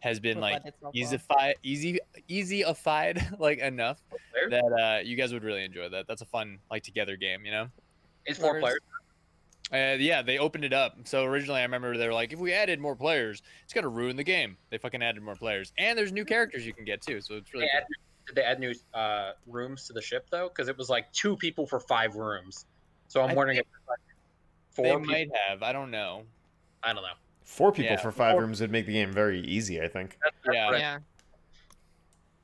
[0.00, 0.62] has been like
[0.94, 1.98] easy-fi, easy,
[2.28, 4.50] easy-ified like enough Players?
[4.50, 6.06] that uh, you guys would really enjoy that.
[6.08, 7.68] That's a fun like together game, you know.
[8.26, 8.80] It's four players.
[9.72, 10.96] Uh, yeah, they opened it up.
[11.04, 14.16] So originally, I remember they were like, if we added more players, it's gonna ruin
[14.16, 14.56] the game.
[14.70, 17.20] They fucking added more players, and there's new characters you can get too.
[17.20, 17.84] So it's really They add,
[18.26, 20.48] did they add new uh, rooms to the ship though?
[20.48, 22.66] Because it was like two people for five rooms.
[23.08, 23.98] So I'm I wondering if think like
[24.76, 25.00] they people.
[25.00, 25.62] might have.
[25.62, 26.24] I don't know.
[26.82, 27.08] I don't know.
[27.50, 28.00] Four people Yeah.
[28.00, 30.16] for five Four- rooms would make the game very easy, I think.
[30.22, 30.70] That's, that's Yeah.
[30.70, 30.98] what Yeah.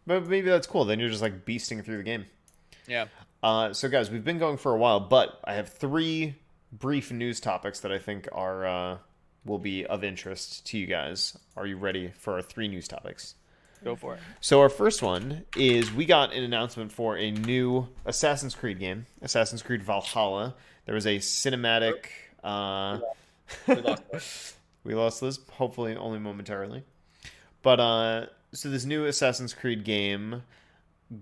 [0.05, 0.85] But maybe that's cool.
[0.85, 2.27] Then you're just like beasting through the game.
[2.89, 3.07] Yeah.
[3.43, 6.35] Uh, so guys, we've been going for a while, but I have three
[6.73, 8.99] brief news topics that I think are uh,
[9.45, 11.39] will be of interest to you guys.
[11.57, 13.37] Are you ready for our three news topics?
[13.85, 14.21] Go for it.
[14.41, 19.07] So our first one is we got an announcement for a new Assassin's Creed game,
[19.23, 20.57] Assassin's Creed Valhalla.
[20.85, 22.07] There was a cinematic.
[22.43, 22.99] Uh,
[24.87, 26.85] We lost Liz, hopefully only momentarily.
[27.63, 30.43] But uh, so this new Assassin's Creed game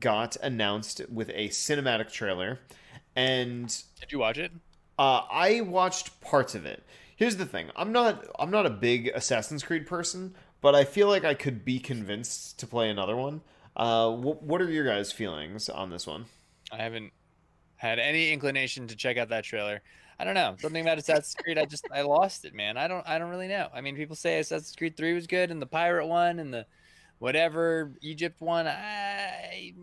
[0.00, 2.60] got announced with a cinematic trailer,
[3.16, 3.68] and
[4.00, 4.52] Did you watch it?
[4.98, 6.84] Uh, I watched parts of it.
[7.16, 11.08] Here's the thing: I'm not I'm not a big Assassin's Creed person, but I feel
[11.08, 13.40] like I could be convinced to play another one.
[13.76, 16.26] Uh, wh- what are your guys' feelings on this one?
[16.70, 17.12] I haven't
[17.76, 19.82] had any inclination to check out that trailer.
[20.18, 20.54] I don't know.
[20.60, 22.76] Something about Assassin's Creed, I just I lost it, man.
[22.76, 23.68] I don't I don't really know.
[23.74, 26.66] I mean, people say Assassin's Creed 3 was good and the pirate one and the
[27.18, 28.66] whatever Egypt one.
[28.68, 29.74] I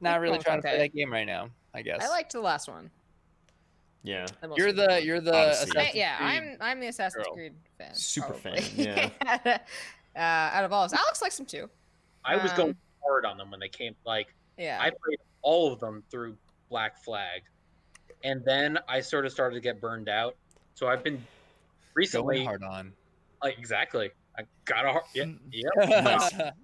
[0.00, 2.02] not really one's trying to play that game right now, I guess.
[2.02, 2.90] I liked the last one.
[4.02, 5.04] Yeah, the You're the one.
[5.04, 5.78] you're the Odyssey.
[5.78, 7.34] I- yeah, Creed- I'm I'm the Assassin's girl.
[7.34, 7.94] Creed fan.
[7.94, 8.60] Super probably.
[8.62, 9.58] fan, yeah.
[10.16, 10.18] uh,
[10.56, 11.68] out of all of us, Alex likes them too.
[12.24, 13.94] I was going Um, hard on them when they came.
[14.06, 14.78] Like Yeah.
[14.80, 16.36] I played all of them through
[16.70, 17.42] Black Flag,
[18.24, 20.36] and then I sort of started to get burned out.
[20.74, 21.26] So I've been going
[21.94, 22.92] recently, hard on.
[23.42, 24.10] like exactly.
[24.38, 26.50] I got a hard, yeah, yeah.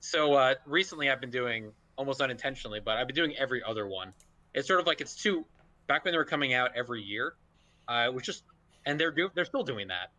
[0.00, 4.12] So uh, recently, I've been doing almost unintentionally, but I've been doing every other one.
[4.54, 5.44] It's sort of like it's two.
[5.88, 7.34] Back when they were coming out every year,
[7.88, 8.44] uh, it was just,
[8.86, 10.10] and they're do, they're still doing that,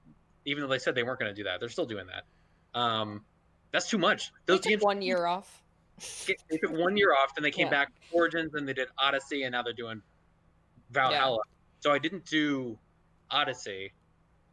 [0.45, 1.59] even though they said they weren't going to do that.
[1.61, 2.77] They're still doing that.
[2.79, 3.23] Um,
[3.71, 4.31] that's too much.
[4.45, 5.63] They Those took games one year off.
[6.27, 7.71] they took one year off, then they came Yeah.
[7.71, 10.01] back with Origins, and they did Odyssey, and now they're doing
[10.91, 11.39] Valhalla.
[11.79, 12.77] So I didn't do
[13.31, 13.91] Odyssey.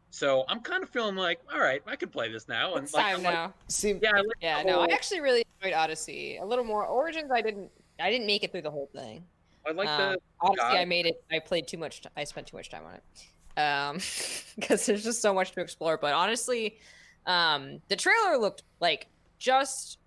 [0.09, 2.75] So I'm kind of feeling like, all right, I could play this now.
[2.75, 3.53] And It's like, time I'm like, now.
[3.67, 6.37] see, yeah, I like Yeah, the no, I actually really enjoyed Odyssey.
[6.37, 7.29] A little more Origins.
[7.31, 7.69] I didn't.
[7.99, 9.23] I didn't make it through the whole thing.
[9.67, 10.77] I like Um, the Odyssey, God.
[10.77, 11.21] I made it.
[11.31, 12.01] I played too much.
[12.01, 13.95] T- I spent too much time on it, um,
[14.55, 15.97] because there's just so much to explore.
[15.97, 16.79] But honestly,
[17.25, 19.07] um, the trailer looked like
[19.39, 19.97] just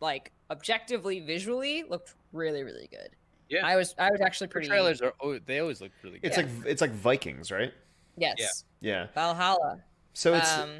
[0.00, 3.10] like objectively, visually looked really, really good.
[3.48, 3.66] Yeah.
[3.66, 3.94] I was.
[3.98, 4.68] I was actually The pretty.
[4.68, 6.28] trailers are oh, they always look really good.
[6.28, 6.44] it's Yeah.
[6.44, 7.72] like it's like Vikings, right?
[8.16, 8.64] Yes.
[8.80, 9.06] Yeah.
[9.14, 9.80] Valhalla.
[10.12, 10.70] So it's um,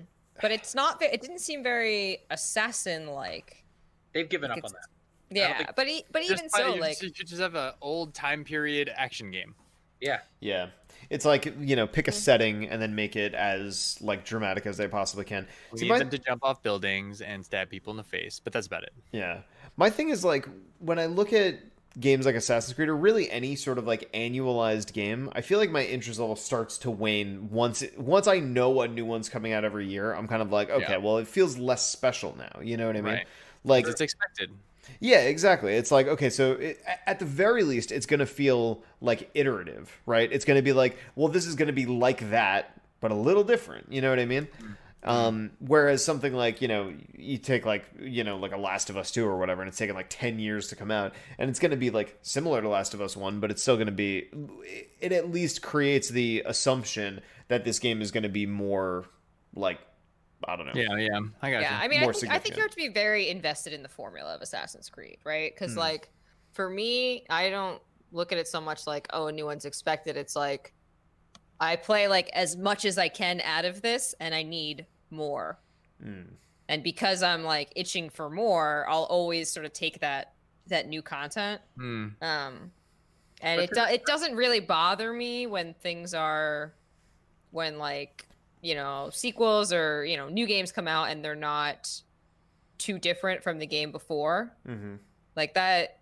[0.40, 0.98] but it's not.
[1.00, 3.64] ve- It didn't seem very assassin-like.
[4.14, 5.36] they've given Like up on that.
[5.36, 7.54] Yeah, think- but e- but even play- so, you like just- you should just have
[7.54, 9.54] an old time period action game.
[10.00, 10.70] Yeah, yeah,
[11.10, 12.14] it's like you know, pick a Mhm.
[12.14, 15.46] setting and then make it as like dramatic as they possibly can.
[15.72, 18.40] We See, need my- them to jump off buildings and stab people in the face,
[18.40, 18.92] but that's about it.
[19.12, 19.42] Yeah.
[19.76, 20.46] My thing is like
[20.78, 21.56] when I look at
[21.98, 25.70] games like Assassin's Creed or really any sort of like annualized game, I feel like
[25.70, 29.52] my interest level starts to wane once it, once I know a new one's coming
[29.52, 30.12] out every year.
[30.12, 30.96] I'm kind of like, okay, Yeah.
[30.98, 32.60] well, it feels less special now.
[32.62, 33.14] You know what I mean?
[33.14, 33.26] Right.
[33.64, 34.50] Like it's expected.
[35.00, 35.74] yeah, exactly.
[35.74, 39.90] It's like okay, so it, at the very least, it's going to feel like iterative,
[40.06, 40.30] right?
[40.30, 43.14] It's going to be like, well, this is going to be like that, but a
[43.14, 43.92] little different.
[43.92, 44.44] You know what I mean?
[44.60, 44.72] Hmm.
[45.08, 48.96] Um, whereas something like you know, you take like you know like a Last of
[48.96, 51.58] Us two or whatever, and it's taken like ten years to come out, and it's
[51.58, 53.92] going to be like similar to Last of Us one, but it's still going to
[53.92, 54.28] be.
[55.00, 59.06] It at least creates the assumption that this game is going to be more
[59.54, 59.78] like
[60.46, 60.72] I don't know.
[60.74, 61.20] Yeah, yeah.
[61.42, 61.84] I got yeah you.
[61.84, 63.88] i mean More I think, I think you have to be very invested in the
[63.88, 65.80] formula of assassin's creed right because Hmm.
[65.80, 66.10] like
[66.52, 67.82] for me i don't
[68.12, 70.72] look at it so much like oh a new one's expected it's like
[71.58, 75.58] i play like as much as i can out of this and i need more
[76.04, 76.26] Mm.
[76.68, 80.34] and because i'm like itching for more i'll always sort of take that
[80.68, 82.08] that new content Hmm.
[82.22, 82.70] um
[83.40, 86.72] and it do- it doesn't really bother me when things are
[87.50, 88.28] when like
[88.60, 91.90] you know sequels or you know new games come out and they're not
[92.78, 94.96] too different from the game before hmm
[95.34, 95.98] like that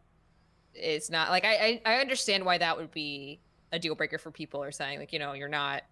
[0.75, 3.41] is not like I, I i understand why that would be
[3.73, 5.83] a deal breaker for people are saying like you know you're not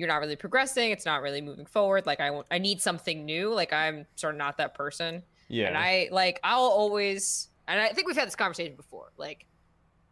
[0.00, 3.52] you're not really progressing it's not really moving forward like i i need something new
[3.54, 5.68] like i'm sort of not that person Yeah.
[5.68, 9.12] and I like I'll always and I think we've had this conversation before.
[9.16, 9.46] Like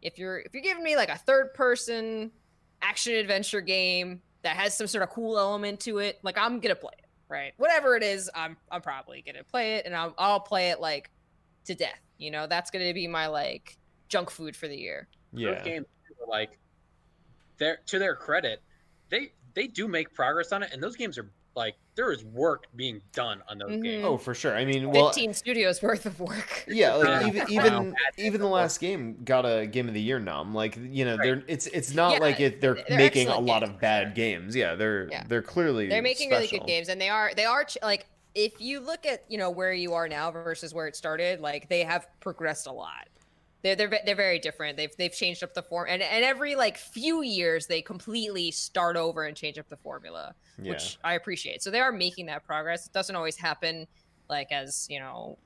[0.01, 2.31] if you're if you're giving me like a third person
[2.81, 6.75] action adventure game that has some sort of cool element to it, like I'm gonna
[6.75, 7.53] play it, right?
[7.57, 11.09] Whatever it is, I'm I'm probably gonna play it and I'll I'll play it like
[11.65, 11.99] to death.
[12.17, 13.77] You know, that's gonna be my like
[14.07, 15.07] junk food for the year.
[15.33, 15.55] yeah.
[15.55, 15.85] those games
[16.21, 16.57] are like,
[17.57, 18.61] they're to their credit,
[19.09, 22.67] they they do make progress on it, and those games are like there is work
[22.75, 23.83] being done on those Mhm.
[23.83, 24.05] games.
[24.05, 24.55] Oh, for sure.
[24.55, 26.63] I mean, well, 15 studios worth of work.
[26.67, 30.53] Yeah, like even even even the last game got a game of the year nom.
[30.53, 33.61] Like you know, they're it's it's not Yeah, like it, they're, they're making a lot
[33.61, 34.13] games, of bad sure.
[34.15, 34.55] games.
[34.55, 35.23] Yeah, they're Yeah.
[35.27, 38.61] they're clearly They're making really good games, and they are they are ch- like if
[38.61, 41.83] you look at you know where you are now versus where it started, like they
[41.83, 43.07] have progressed a lot.
[43.61, 44.77] They're they're they're very different.
[44.77, 48.95] They've they've changed up the form, and and every like few years they completely start
[48.95, 51.61] over and change up the formula, Yeah, which I appreciate.
[51.61, 52.85] So they are making that progress.
[52.87, 53.87] It doesn't always happen
[54.29, 55.39] like as you know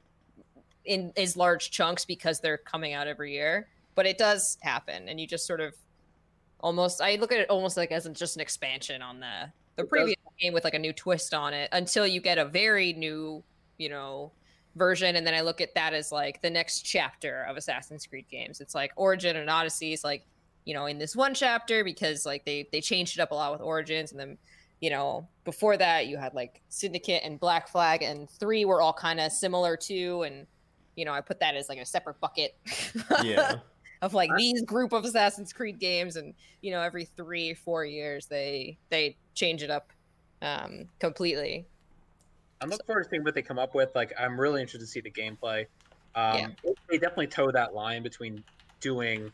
[0.85, 5.19] in as large chunks because they're coming out every year, but it does happen, and
[5.19, 5.75] you just sort of
[6.59, 10.13] almost I look at it almost like as just an expansion on the the does.
[10.13, 13.43] previous game with like a new twist on it until you get a very new,
[13.77, 14.33] you know,
[14.75, 18.25] version and then I look at that as like the next chapter of Assassin's Creed
[18.29, 18.59] games.
[18.59, 20.25] It's like Origin and Odyssey is like
[20.65, 23.51] you know, in this one chapter because like they they changed it up a lot
[23.51, 24.37] with Origins, and then
[24.79, 28.93] you know before that you had like Syndicate and Black Flag, and three were all
[28.93, 30.47] kind of similar too, and
[30.95, 32.55] you know I put that as like a separate bucket.
[33.23, 33.55] Yeah.
[34.01, 38.25] of like these group of Assassin's Creed games, and you know every three four years
[38.27, 39.91] they they change it up
[40.41, 41.65] um completely.
[42.63, 43.89] I'm looking forward to seeing what they come up with.
[43.93, 45.65] Like, I'm really interested to see the gameplay.
[46.15, 46.55] Um,
[46.89, 48.43] They definitely toe that line between
[48.79, 49.31] doing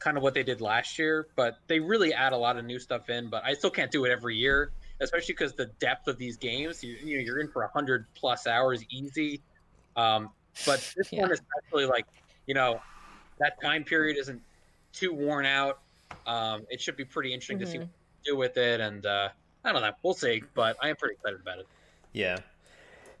[0.00, 2.80] kind of what they did last year, but they really add a lot of new
[2.80, 3.30] stuff in.
[3.30, 6.82] But I still can't do it every year, especially because the depth of these games.
[6.82, 9.40] You, you know, you're in for hundred plus hours easy.
[9.94, 10.30] Um,
[10.66, 11.20] but this Yeah.
[11.22, 12.06] one is actually like,
[12.46, 12.80] you know,
[13.38, 14.42] that time period isn't
[14.92, 15.76] too worn out.
[16.26, 17.88] Um, it should be pretty interesting to see what
[18.24, 19.28] they do with it, and uh,
[19.62, 19.92] I don't know.
[20.02, 21.66] We'll see, but I am pretty excited about it.
[22.12, 22.40] Yeah.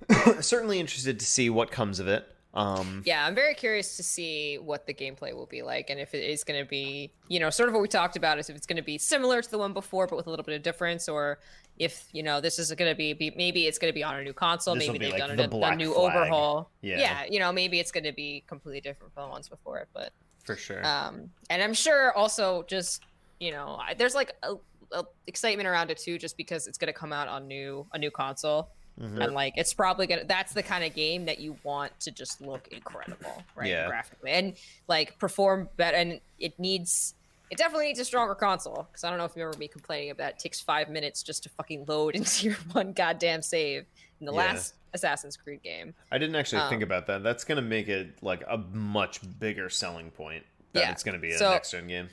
[0.40, 2.26] Certainly interested to see what comes of it.
[2.54, 6.14] Um, Yeah, I'm very curious to see what the gameplay will be like, and if
[6.14, 8.54] it is going to be, you know, sort of what we talked about, is if
[8.54, 10.62] it's going to be similar to the one before, but with a little bit of
[10.62, 11.40] difference, or
[11.78, 14.14] if you know this is going to be, be maybe it's going to be on
[14.14, 16.16] a new console, maybe they've like done the a, a new Flag.
[16.16, 16.70] overhaul.
[16.80, 17.24] Yeah.
[17.28, 20.12] you know, maybe it's going to be completely different from the ones before it, but
[20.44, 20.86] for sure.
[20.86, 23.02] um, and I'm sure also just
[23.40, 24.54] you know, I, there's like a,
[24.92, 27.98] a excitement around it too, just because it's going to come out on new a
[27.98, 28.70] new console.
[29.00, 29.24] Mhm.
[29.24, 32.40] And like it's probably gonna that's the kind of game that you want to just
[32.40, 33.68] look incredible, right?
[33.68, 33.88] Yeah.
[33.88, 34.30] Graphically.
[34.30, 34.54] And
[34.86, 37.14] like perform better and it needs
[37.50, 38.86] it definitely needs a stronger console.
[38.90, 41.42] Because I don't know if you remember me complaining about it takes five minutes just
[41.42, 43.84] to fucking load into your one goddamn save
[44.20, 44.38] in the Yeah.
[44.38, 45.92] last Assassin's Creed game.
[46.12, 47.22] I didn't actually think um, about that.
[47.24, 50.92] That's going to make it like a much bigger selling point that Yeah.
[50.92, 52.08] it's going to be a So- next gen game.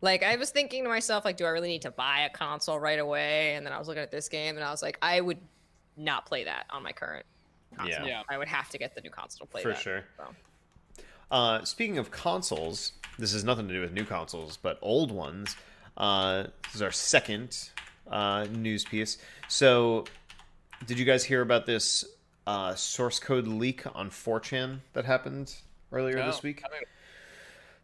[0.00, 2.78] Like I was thinking to myself, like, do I really need to buy a console
[2.78, 3.54] right away?
[3.54, 5.38] And then I was looking at this game and I was like, I would
[5.96, 7.24] not play that on my current
[7.76, 8.06] console.
[8.06, 8.06] Yeah.
[8.06, 8.22] Yeah.
[8.28, 9.78] I would have to get the new console to play For that.
[9.78, 10.04] sure.
[10.16, 10.24] So.
[11.30, 15.56] Uh, speaking of consoles, this has nothing to do with new consoles, but old ones.
[15.96, 17.70] Uh, this is our second
[18.10, 19.18] uh, news piece.
[19.48, 20.04] So,
[20.86, 22.04] did you guys hear about this
[22.46, 25.54] uh, source code leak on 4chan that happened
[25.92, 26.62] earlier No, this week?
[26.64, 26.82] I mean,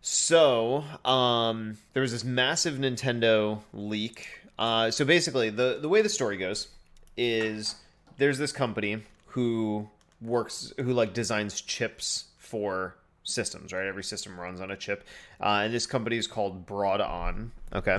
[0.03, 4.27] So, um, there was this massive Nintendo leak.
[4.59, 6.69] Uh, so basically, the the way the story goes
[7.17, 7.77] is
[8.21, 9.89] there's this company who
[10.21, 12.95] works who like designs chips for
[13.25, 13.73] systems.
[13.73, 15.05] Right, every system runs on a chip,
[15.41, 17.51] uh, and this company is called BroadOn.
[17.75, 17.99] Okay.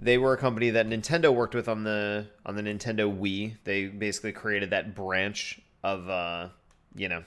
[0.00, 3.54] They were a company that Nintendo worked with on the on the Nintendo Wii.
[3.62, 6.48] They basically created that branch of uh,
[6.96, 7.22] you know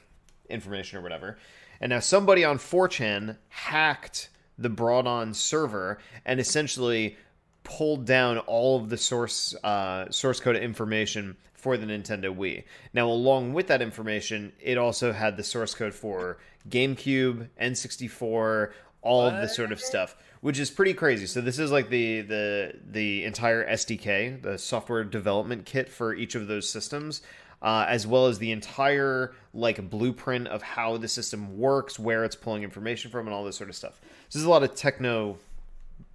[0.49, 1.37] information or whatever.
[1.79, 7.17] And now somebody on 4chan hacked the BroadOn server and essentially
[7.63, 12.63] pulled down all of the source uh, source code information for the Nintendo Wii.
[12.93, 16.37] Now, along with that information, it also had the source code for
[16.69, 21.25] GameCube, N64, all of the sort of stuff, which is pretty crazy.
[21.25, 26.35] So this is like the the the entire SDK, the software development kit for each
[26.35, 27.23] of those systems
[27.61, 32.35] uh, as well as the entire like blueprint of how the system works, where it's
[32.35, 33.99] pulling information from, and all this sort of stuff.
[34.29, 35.39] So there's a lot of techno,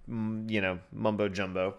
[0.09, 1.75] mm, you know, mumbo jumbo.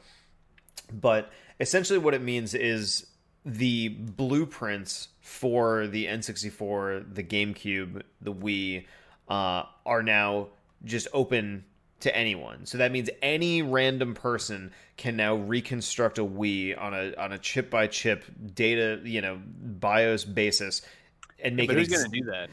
[0.92, 3.06] But essentially, what it means is
[3.44, 8.86] the blueprints for the N64, the GameCube, the Wii
[9.28, 10.48] uh, are now
[10.84, 11.64] just open
[12.00, 12.66] to anyone.
[12.66, 17.38] So that means any random person can now reconstruct a Wii on a on a
[17.38, 18.24] chip by chip
[18.54, 19.40] data, you know,
[19.80, 20.82] BIOS basis
[21.42, 22.50] and make but it who's ex- gonna do that?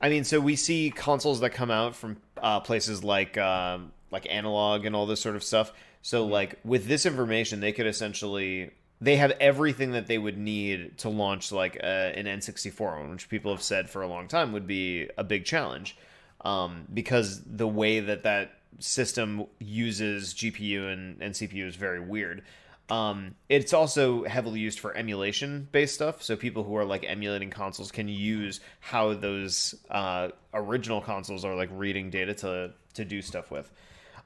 [0.00, 4.26] I mean, so we see consoles that come out from uh, places like um, like
[4.30, 5.72] Analogue and all this sort of stuff.
[6.02, 8.70] So like with this information, they could essentially
[9.00, 13.28] they have everything that they would need to launch like uh, an N64 one, which
[13.28, 15.96] people have said for a long time would be a big challenge
[16.42, 22.42] um, because the way that that system uses GPU and, and CPU is very weird.
[22.90, 26.22] Um, it's also heavily used for emulation based stuff.
[26.22, 31.54] So people who are like emulating consoles can use how those uh, original consoles are
[31.54, 33.70] like reading data to to do stuff with.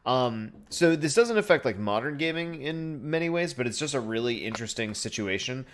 [0.05, 4.01] Um, so this doesn't affect like modern gaming in many ways, but it's just a
[4.01, 5.67] really interesting situation.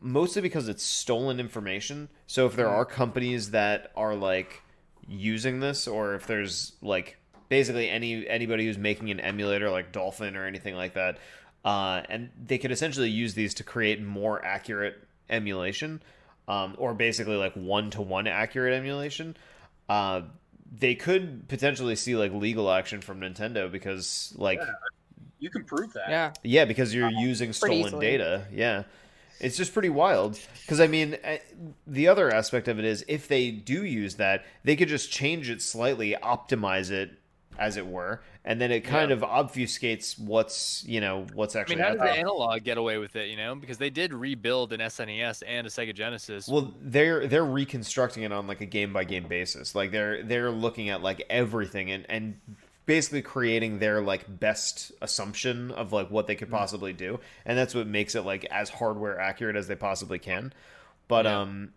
[0.00, 2.08] Mostly because it's stolen information.
[2.26, 4.62] So if there are companies that are like
[5.08, 7.16] using this, or if there's like
[7.48, 11.18] basically any anybody who's making an emulator like Dolphin or anything like that,
[11.64, 14.96] uh, and they could essentially use these to create more accurate
[15.30, 16.02] emulation,
[16.48, 19.36] um, or basically like one to one accurate emulation.
[19.88, 20.22] Uh,
[20.78, 24.72] they could potentially see like legal action from Nintendo because like Yeah.
[25.40, 26.08] You can prove that.
[26.08, 26.32] Yeah.
[26.42, 28.46] yeah, because you're using stolen data.
[28.50, 28.84] Yeah.
[29.40, 30.38] It's just pretty wild.
[30.62, 31.38] Because, I mean, eh,
[31.86, 35.50] the other aspect of it is if they do use that, they could just change
[35.50, 37.10] it slightly, optimize it
[37.58, 39.16] as it were, and then it kind Yeah.
[39.16, 41.82] of obfuscates what's you know what's actually.
[41.82, 43.28] I mean, how does the Analogue get away with it?
[43.28, 46.48] You know, because they did rebuild an SNES and a Sega Genesis.
[46.48, 49.74] Well, they're they're reconstructing it on like a game by game basis.
[49.74, 52.40] Like they're they're looking at like everything and and
[52.86, 56.56] basically creating their like best assumption of like what they could Mm-hmm.
[56.56, 60.52] possibly do, and that's what makes it like as hardware accurate as they possibly can.
[61.08, 61.40] But Yeah.
[61.40, 61.72] um,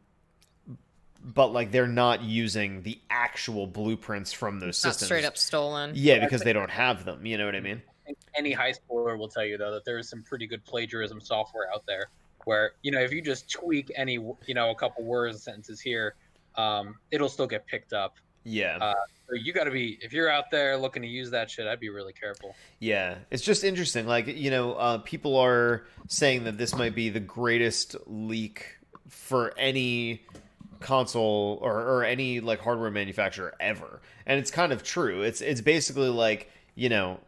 [1.24, 5.06] but like they're not using the actual blueprints from those Not systems.
[5.08, 5.92] straight up stolen.
[5.96, 7.26] Yeah, because they don't have them.
[7.26, 7.82] You know what I mean?
[8.38, 11.70] any high schooler will tell you though that there is some pretty good plagiarism software
[11.74, 12.06] out there
[12.46, 15.82] where you know if you just tweak any you know a couple words and sentences
[15.82, 16.16] here
[16.56, 18.16] um, it'll still get picked up
[18.46, 18.78] Yeah.
[18.80, 18.94] Uh,
[19.28, 21.82] so you got to be if you're out there looking to use that shit i'd
[21.82, 24.08] be really careful Yeah, it's just interesting.
[24.08, 28.78] Like you know, uh, people are saying that this might be the greatest leak
[29.10, 30.22] for any
[30.80, 35.22] console or, or any like hardware manufacturer ever, and it's kind of true.
[35.22, 37.20] It's it's basically like you know,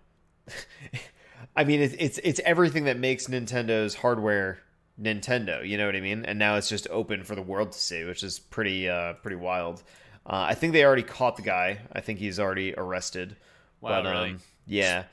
[1.55, 4.59] I mean, it's it's it's everything that makes Nintendo's hardware
[5.01, 5.67] Nintendo.
[5.67, 6.25] You know what I mean?
[6.25, 9.37] And now it's just open for the world to see, which is pretty uh, pretty
[9.37, 9.83] wild.
[10.25, 11.79] Uh, I think they already caught the guy.
[11.93, 13.35] I think he's already arrested.
[13.81, 14.29] wow, but really?
[14.31, 15.05] um, yeah,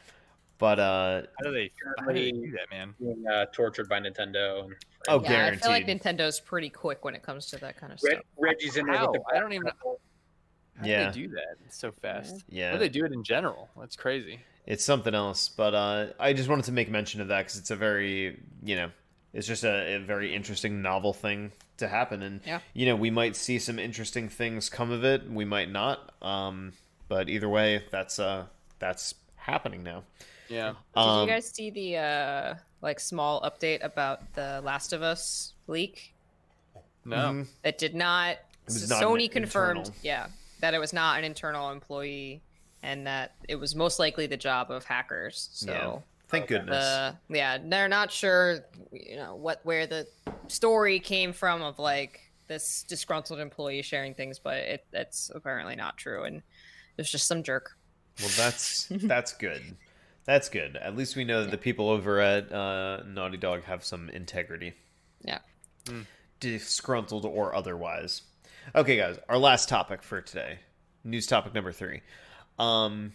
[0.59, 1.71] but uh, how do they?
[1.99, 2.95] How do they do that, man?
[2.99, 4.75] being uh, tortured by nintendo and
[5.09, 5.87] oh, yeah, I feel like.
[5.87, 8.25] Nintendo's pretty quick when it comes to that kind of Reg- stuff.
[8.39, 9.11] reggie's in there How?
[9.13, 9.69] with the I don't even.
[10.79, 11.07] How Yeah.
[11.11, 12.45] do they do that so fast?
[12.49, 13.69] yeah, How do they do it in general?
[13.79, 14.41] That's crazy.
[14.67, 15.49] it's something else.
[15.49, 18.77] But uh, I just wanted to make mention of that because it's a very, you
[18.77, 18.91] know,
[19.33, 22.61] it's just a, a very interesting, novel thing to happen, and Yeah.
[22.73, 25.31] you know, we might see some interesting things come of it.
[25.31, 26.13] We might not.
[26.23, 26.73] Um,
[27.09, 28.47] but either way, that's uh,
[28.79, 30.03] that's happening now.
[30.49, 30.74] Yeah.
[30.94, 35.55] Did Um, you guys see the uh like small update about the Last of Us
[35.66, 36.14] leak?
[37.05, 37.16] No.
[37.16, 37.47] mhm.
[37.62, 38.36] That did not.
[38.66, 39.99] was so not Sony confirmed, internal.
[40.03, 40.26] yeah,
[40.61, 42.42] that it was not an internal employee,
[42.82, 45.49] and that it was most likely the job of hackers.
[45.53, 45.70] So.
[45.72, 45.99] Yeah.
[46.28, 46.84] Thank goodness.
[46.84, 48.59] Uh, yeah, they're not sure,
[48.90, 50.09] you know, what where the
[50.49, 55.97] story came from of like this disgruntled employee sharing things, but it that's apparently not
[55.97, 56.42] true, and it
[56.99, 57.76] was just some jerk.
[58.18, 59.62] Well, that's that's good.
[60.27, 60.77] That's good.
[60.77, 64.74] At least we know that the people over at uh, Naughty Dog have some integrity.
[65.24, 65.39] Yeah.
[66.41, 68.22] Disgruntled or otherwise.
[68.74, 70.59] Okay, guys, our last topic for today.
[71.05, 72.01] News topic number three.
[72.59, 73.12] Um,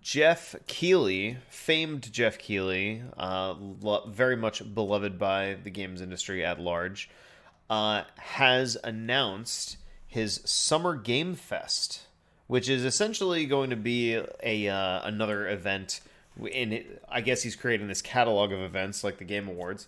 [0.00, 6.60] Jeff Keighley, famed Jeff Keighley, uh, lo- very much beloved by the games industry at
[6.60, 7.10] large,
[7.68, 12.02] uh, has announced his Summer Game Fest,
[12.48, 16.00] which is essentially going to be a uh, another event.
[16.50, 19.86] In I guess he's creating this catalog of events like the Game Awards.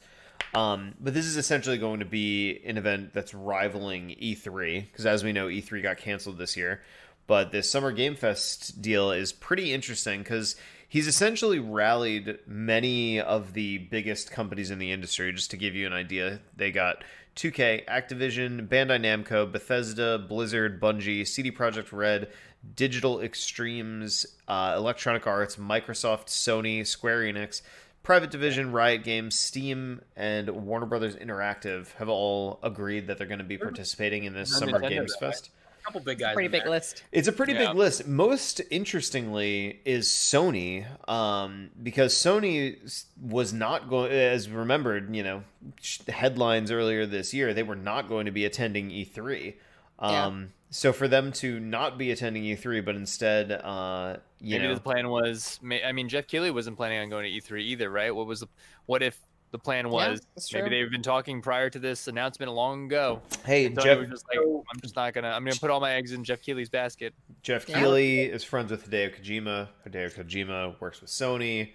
[0.55, 5.23] Um, but this is essentially going to be an event that's rivaling E3 because, as
[5.23, 6.83] we know, E3 got canceled this year.
[7.27, 10.57] But this Summer Game Fest deal is pretty interesting because
[10.89, 15.33] he's essentially rallied many of the biggest companies in the industry.
[15.33, 17.05] Just to give you an idea, they got
[17.37, 22.29] 2K, Activision, Bandai Namco, Bethesda, Blizzard, Bungie, CD Projekt Red,
[22.77, 27.63] Digital Extremes, uh, Electronic Arts, Microsoft, Sony, Square Enix,
[28.03, 33.39] Private Division, Riot Games, Steam, and Warner Brothers Interactive have all agreed that they're going
[33.39, 35.35] to be participating in this Summer Nintendo, Games though, right?
[35.35, 35.51] Fest.
[35.81, 36.71] a couple big guys Pretty big there.
[36.71, 37.03] list.
[37.13, 37.69] It's a pretty Yeah.
[37.69, 38.07] big list.
[38.07, 45.45] Most interestingly is Sony, um, because Sony was not going, as remembered, you know,
[45.81, 49.55] sh- headlines earlier this year, they were not going to be attending E3.
[50.03, 50.27] Yeah.
[50.27, 54.75] Um, So for them to not be attending E3, but instead, uh, you Maybe know,
[54.77, 55.59] the plan was.
[55.63, 58.15] ma- I mean, Jeff Keighley wasn't planning on going to E3 either, right?
[58.15, 58.47] What was the?
[58.87, 59.19] What if
[59.51, 60.21] the plan was?
[60.37, 63.21] that's maybe they've been talking prior to this announcement long ago.
[63.45, 65.29] hey, And Jeff, just like, I'm just not gonna.
[65.31, 67.13] I'm gonna put all my eggs in Jeff Keighley's basket.
[67.43, 67.81] Jeff Yeah.
[67.81, 69.67] Keighley is friends with Hideo Kojima.
[69.89, 71.73] Hideo Kojima works with Sony.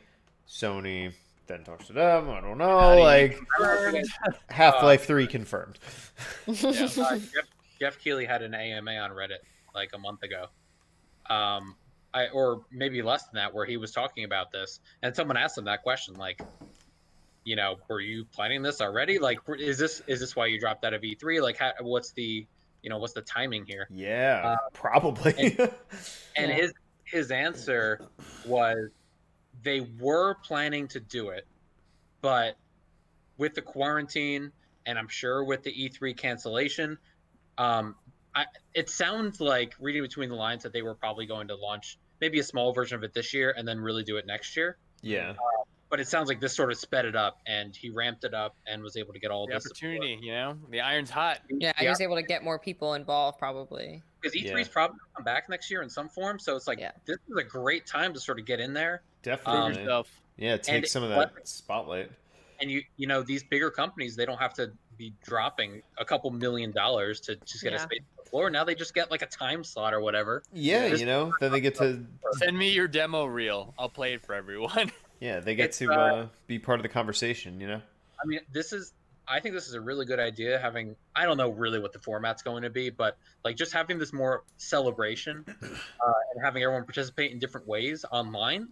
[0.47, 1.11] Sony
[1.47, 2.29] then talks to them.
[2.29, 2.79] I don't know.
[2.79, 3.39] How Like?
[4.49, 5.77] Half Life Three confirmed.
[6.47, 6.95] Uh, Jeff,
[7.85, 9.37] Jeff Keighley had an AMA on Reddit
[9.75, 10.47] like a month ago,
[11.29, 11.75] um,
[12.15, 15.55] I or maybe less than that, where he was talking about this, and someone asked
[15.55, 16.41] him that question, like,
[17.43, 19.19] you know, were you planning this already?
[19.19, 21.43] Like, is this is this why you dropped out of E3?
[21.43, 22.47] Like, how, what's the
[22.81, 23.87] you know what's the timing here?
[23.91, 25.59] Yeah, Uh, probably.
[26.37, 26.57] And Yeah.
[26.57, 26.73] his
[27.11, 28.01] his answer
[28.43, 28.89] was
[29.61, 31.43] they were planning to do it,
[32.23, 32.55] but
[33.37, 34.51] with the quarantine
[34.87, 36.97] and I'm sure with the E3 cancellation,
[37.57, 37.95] um,
[38.35, 41.97] I, it sounds like reading between the lines that they were probably going to launch
[42.21, 44.77] maybe a small version of it this year and then really do it next year.
[45.01, 45.33] yeah,
[45.89, 48.55] but it sounds like this sort of sped it up, and he ramped it up
[48.67, 49.93] and was able to get all The this support.
[49.97, 51.39] opportunity, you know, the iron's hot.
[51.49, 54.01] Yeah, I was able to get more people involved probably.
[54.19, 54.73] because E3 is Yeah.
[54.73, 56.39] probably gonna come back next year in some form.
[56.39, 56.91] So it's like Yeah.
[57.05, 59.03] this is a great time to sort of get in there.
[59.21, 59.79] Definitely.
[59.81, 60.09] yourself.
[60.37, 62.11] yeah, take and some of what- that spotlight.
[62.59, 66.29] And you you know these bigger companies they don't have to be dropping a couple
[66.31, 68.49] million dollars to just get a space on the floor.
[68.49, 70.43] Now they just get like a time slot or whatever.
[70.53, 73.73] Yeah, Just- you know, then they get to Send me your demo reel.
[73.77, 74.91] I'll play it for everyone.
[75.19, 77.81] yeah, they get It's, to uh, uh, be part of the conversation, you know.
[78.21, 78.93] I mean, this is
[79.27, 80.59] I think this is a really good idea.
[80.59, 83.97] Having I don't know really what the format's going to be, but like just having
[83.99, 88.67] this more celebration uh, and having everyone participate in different ways online,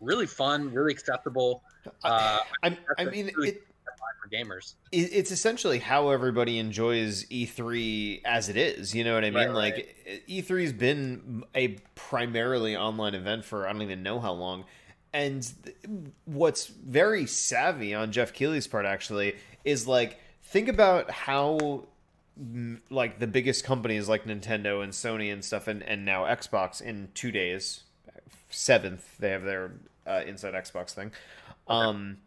[0.00, 1.62] really fun, really acceptable
[2.04, 3.62] uh, I, I that's mean, really- it,
[4.28, 4.74] for gamers.
[4.92, 8.94] it's essentially how everybody enjoys E3 as it is.
[8.94, 9.48] You know what I mean?
[9.48, 14.64] Right, like E3's been a primarily online event for I don't even know how long.
[15.12, 15.76] And th-
[16.26, 21.86] what's very savvy on Jeff Keighley's part actually is like think about how
[22.90, 27.08] like the biggest companies like Nintendo and Sony and stuff and, and now Xbox in
[27.14, 27.82] 2 days
[28.50, 29.72] 7th they have their
[30.06, 31.10] uh, inside Xbox thing.
[31.66, 32.18] Um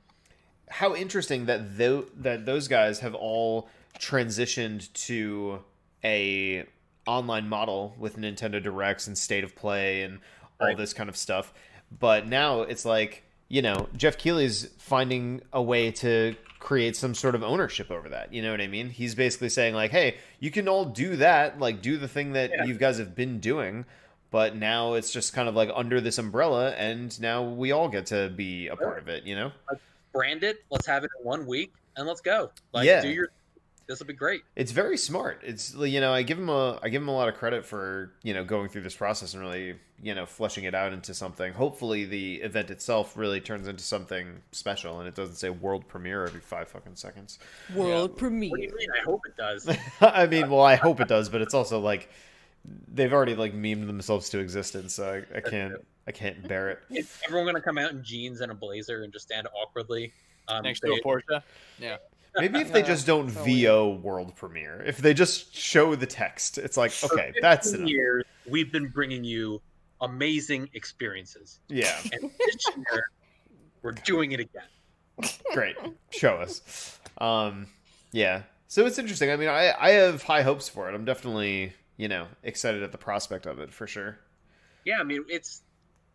[0.72, 3.69] how interesting that tho- that those guys have all
[3.99, 5.63] transitioned to
[6.03, 6.65] a
[7.07, 10.19] online model with Nintendo Directs and State of Play and
[10.59, 10.78] all Right.
[10.78, 11.53] this kind of stuff.
[11.99, 17.34] But now it's like, you know, Jeff Keighley's finding a way to create some sort
[17.36, 18.32] of ownership over that.
[18.34, 18.89] You know what I mean?
[18.89, 22.51] He's basically saying like, "Hey, you can all do that, like do the thing that
[22.51, 22.65] Yeah.
[22.65, 23.86] you guys have been doing."
[24.30, 28.05] But now it's just kind of like under this umbrella, and now we all get
[28.07, 29.51] to be a part of it, you know?
[30.14, 30.64] Brand it.
[30.70, 32.51] Let's have it in one week and let's go.
[32.74, 33.01] Like Yeah.
[33.01, 33.30] do your.
[33.88, 34.43] This will be great.
[34.55, 35.41] It's very smart.
[35.43, 38.14] It's you know I give him a I give him a lot of credit for
[38.24, 41.51] you know going through this process and really you know fleshing it out into something.
[41.51, 46.26] Hopefully the event itself really turns into something special and it doesn't say world premiere
[46.26, 47.38] every five fucking seconds.
[47.76, 48.51] World What do you premiere.
[48.78, 48.88] mean?
[48.97, 49.68] I hope it does.
[50.01, 52.07] I mean, well, I hope it does, but it's also like
[52.93, 55.74] they've already like memed themselves to existence, so I, I can't
[56.12, 56.80] I can't bear it.
[56.89, 60.12] Is everyone gonna come out in jeans and a blazer and just stand awkwardly
[60.49, 61.41] on Next to a Porsche?
[61.80, 61.97] Yeah.
[62.36, 66.57] Maybe if they just don't So VO world premiere, if they just show the text,
[66.57, 67.89] it's like For okay, that's 15 enough.
[67.91, 68.24] years.
[68.49, 69.62] We've been bringing you
[70.01, 71.95] amazing experiences, Yeah.
[72.12, 73.05] and this year
[73.84, 74.64] we're doing it again.
[75.53, 75.76] great
[76.09, 77.68] show us um
[78.12, 81.74] yeah so it's interesting i mean i i have high hopes for it i'm definitely
[81.97, 84.18] you know excited at the prospect of it for sure
[84.86, 85.62] Yeah, I mean it's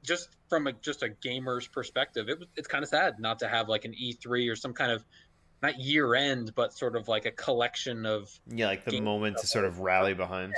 [0.07, 2.29] just from a just a gamer's perspective.
[2.29, 4.93] It was it's kind of sad not to have like an E3 or some kind
[4.93, 5.05] of
[5.63, 9.47] not year end, but sort of like a collection of yeah like the moment to
[9.47, 10.55] sort of rally behind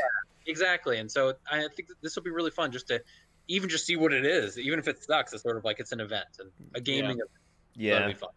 [0.47, 0.99] exactly.
[0.99, 3.01] And so I think that this will be really fun just to
[3.49, 5.33] even just see what it is, even if it sucks.
[5.33, 7.13] It's sort of like it's an event and a gaming.
[7.17, 7.31] event.
[7.75, 8.31] yeah That'll be fun.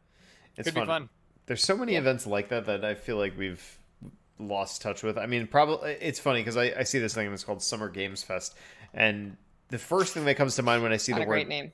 [0.55, 0.83] it's Could fun.
[0.83, 1.09] be fun.
[1.47, 3.77] there's so many events like that that i feel like we've
[4.39, 7.33] lost touch with i mean probably it's funny because I, I see this thing and
[7.33, 8.55] it's called summer games fest
[8.93, 9.37] and
[9.71, 11.47] the first thing that comes to mind when i see Not the a word great
[11.47, 11.71] name.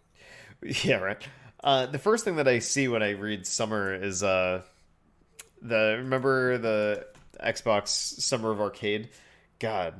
[0.84, 1.22] Yeah, right.
[1.64, 4.62] Uh, the first thing that I see when I read summer is uh,
[5.62, 7.06] the remember the
[7.43, 9.10] Xbox Summer of Arcade.
[9.60, 9.93] God,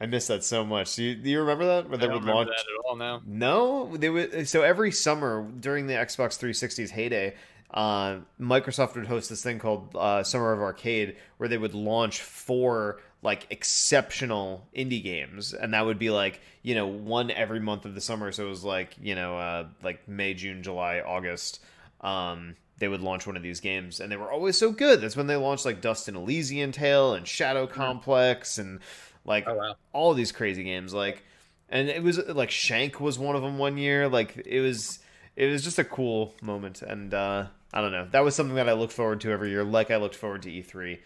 [0.00, 0.96] I miss that so much.
[0.96, 1.88] Do you, do you remember that?
[1.88, 2.48] Where I they don't would remember launch.
[2.48, 3.20] that at all now.
[3.26, 4.48] No, they would.
[4.48, 7.34] So every summer during the Xbox 360's heyday,
[7.72, 12.20] uh, Microsoft would host this thing called uh, Summer of Arcade, where they would launch
[12.22, 17.84] four like exceptional indie games, and that would be like you know one every month
[17.84, 18.32] of the summer.
[18.32, 21.60] So it was like you know uh, like May, June, July, August.
[22.00, 25.00] Um, they would launch one of these games, and they were always so good.
[25.00, 28.80] That's when they launched like Dust and Elysian Tail and Shadow Complex, and
[29.24, 29.74] like Oh wow.
[29.92, 31.22] all these crazy games like
[31.68, 34.98] and it was like shank was one of them one year like it was
[35.36, 38.68] it was just a cool moment and uh i don't know that was something that
[38.68, 40.98] i look forward to every year like i looked forward to e3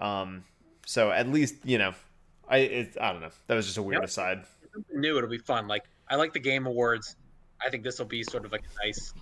[0.00, 0.42] um
[0.86, 1.92] so at least you know
[2.48, 4.08] i it, i don't know that was just a weird Yep.
[4.08, 5.18] aside Something new.
[5.18, 5.66] It'll be fun.
[5.66, 7.16] Like I like the game awards.
[7.60, 9.12] I think this will be sort of like a nice.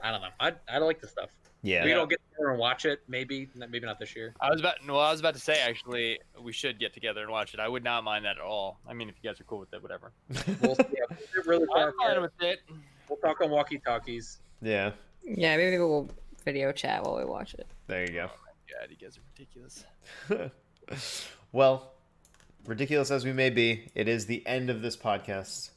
[0.00, 0.28] I don't know.
[0.38, 1.30] I I like this stuff.
[1.64, 3.00] yeah We don't get there and watch it.
[3.08, 4.32] Maybe maybe not this year.
[4.40, 7.32] I was about well, I was about to say actually we should get together and
[7.32, 7.58] watch it.
[7.58, 8.78] I would not mind that at all.
[8.88, 10.12] I mean, if you guys are cool with it, whatever.
[10.60, 11.16] We'll, yeah,
[11.46, 12.60] really I'm fine with it.
[13.08, 14.38] We'll talk on walkie talkies.
[14.60, 14.92] yeah
[15.24, 16.08] Yeah, maybe we'll
[16.44, 17.66] video chat while we watch it.
[17.88, 19.84] there you go oh God, you guys are ridiculous.
[21.52, 21.92] well,
[22.66, 25.70] ridiculous as we may be, it is the end of this podcast.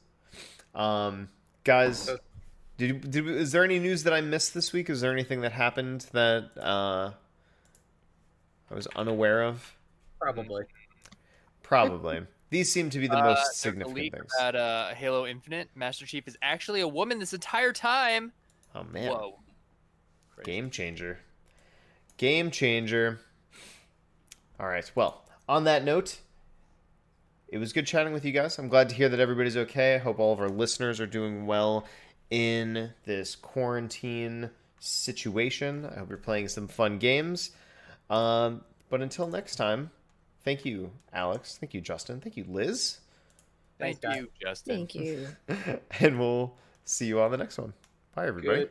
[0.74, 1.30] Um,
[1.64, 2.10] guys,
[2.78, 4.90] did, did is there any news that I missed this week?
[4.90, 7.12] Is there anything that happened that uh,
[8.70, 9.76] I was unaware of?
[10.20, 10.64] Probably.
[11.64, 12.22] Probably.
[12.50, 14.32] These seem to be the Uh, most a significant things.
[14.38, 18.32] About uh, Halo Infinite, Master Chief is actually a woman this entire time.
[18.74, 19.40] Oh man, Whoa.
[20.36, 20.52] Crazy.
[20.52, 21.20] Game changer.
[22.18, 23.20] Game changer.
[24.60, 24.90] All right.
[24.96, 26.20] Well, on that note,
[27.48, 28.58] it was good chatting with you guys.
[28.58, 29.96] I'm glad to hear that everybody's okay.
[29.96, 31.86] I hope all of our listeners are doing well
[32.30, 34.50] in this quarantine
[34.80, 35.86] situation.
[35.86, 37.52] I hope you're playing some fun games.
[38.10, 39.92] Um, but until next time,
[40.44, 41.58] thank you, Alex.
[41.58, 42.22] Thank you, Justin.
[42.22, 43.00] Thank you, Liz.
[43.78, 44.22] Thank Thanks, guys.
[44.24, 44.76] you, Justin.
[44.76, 45.28] Thank you.
[46.00, 46.56] and we'll
[46.86, 47.74] see you on the next one.
[48.16, 48.60] Bye, everybody.
[48.60, 48.70] Good.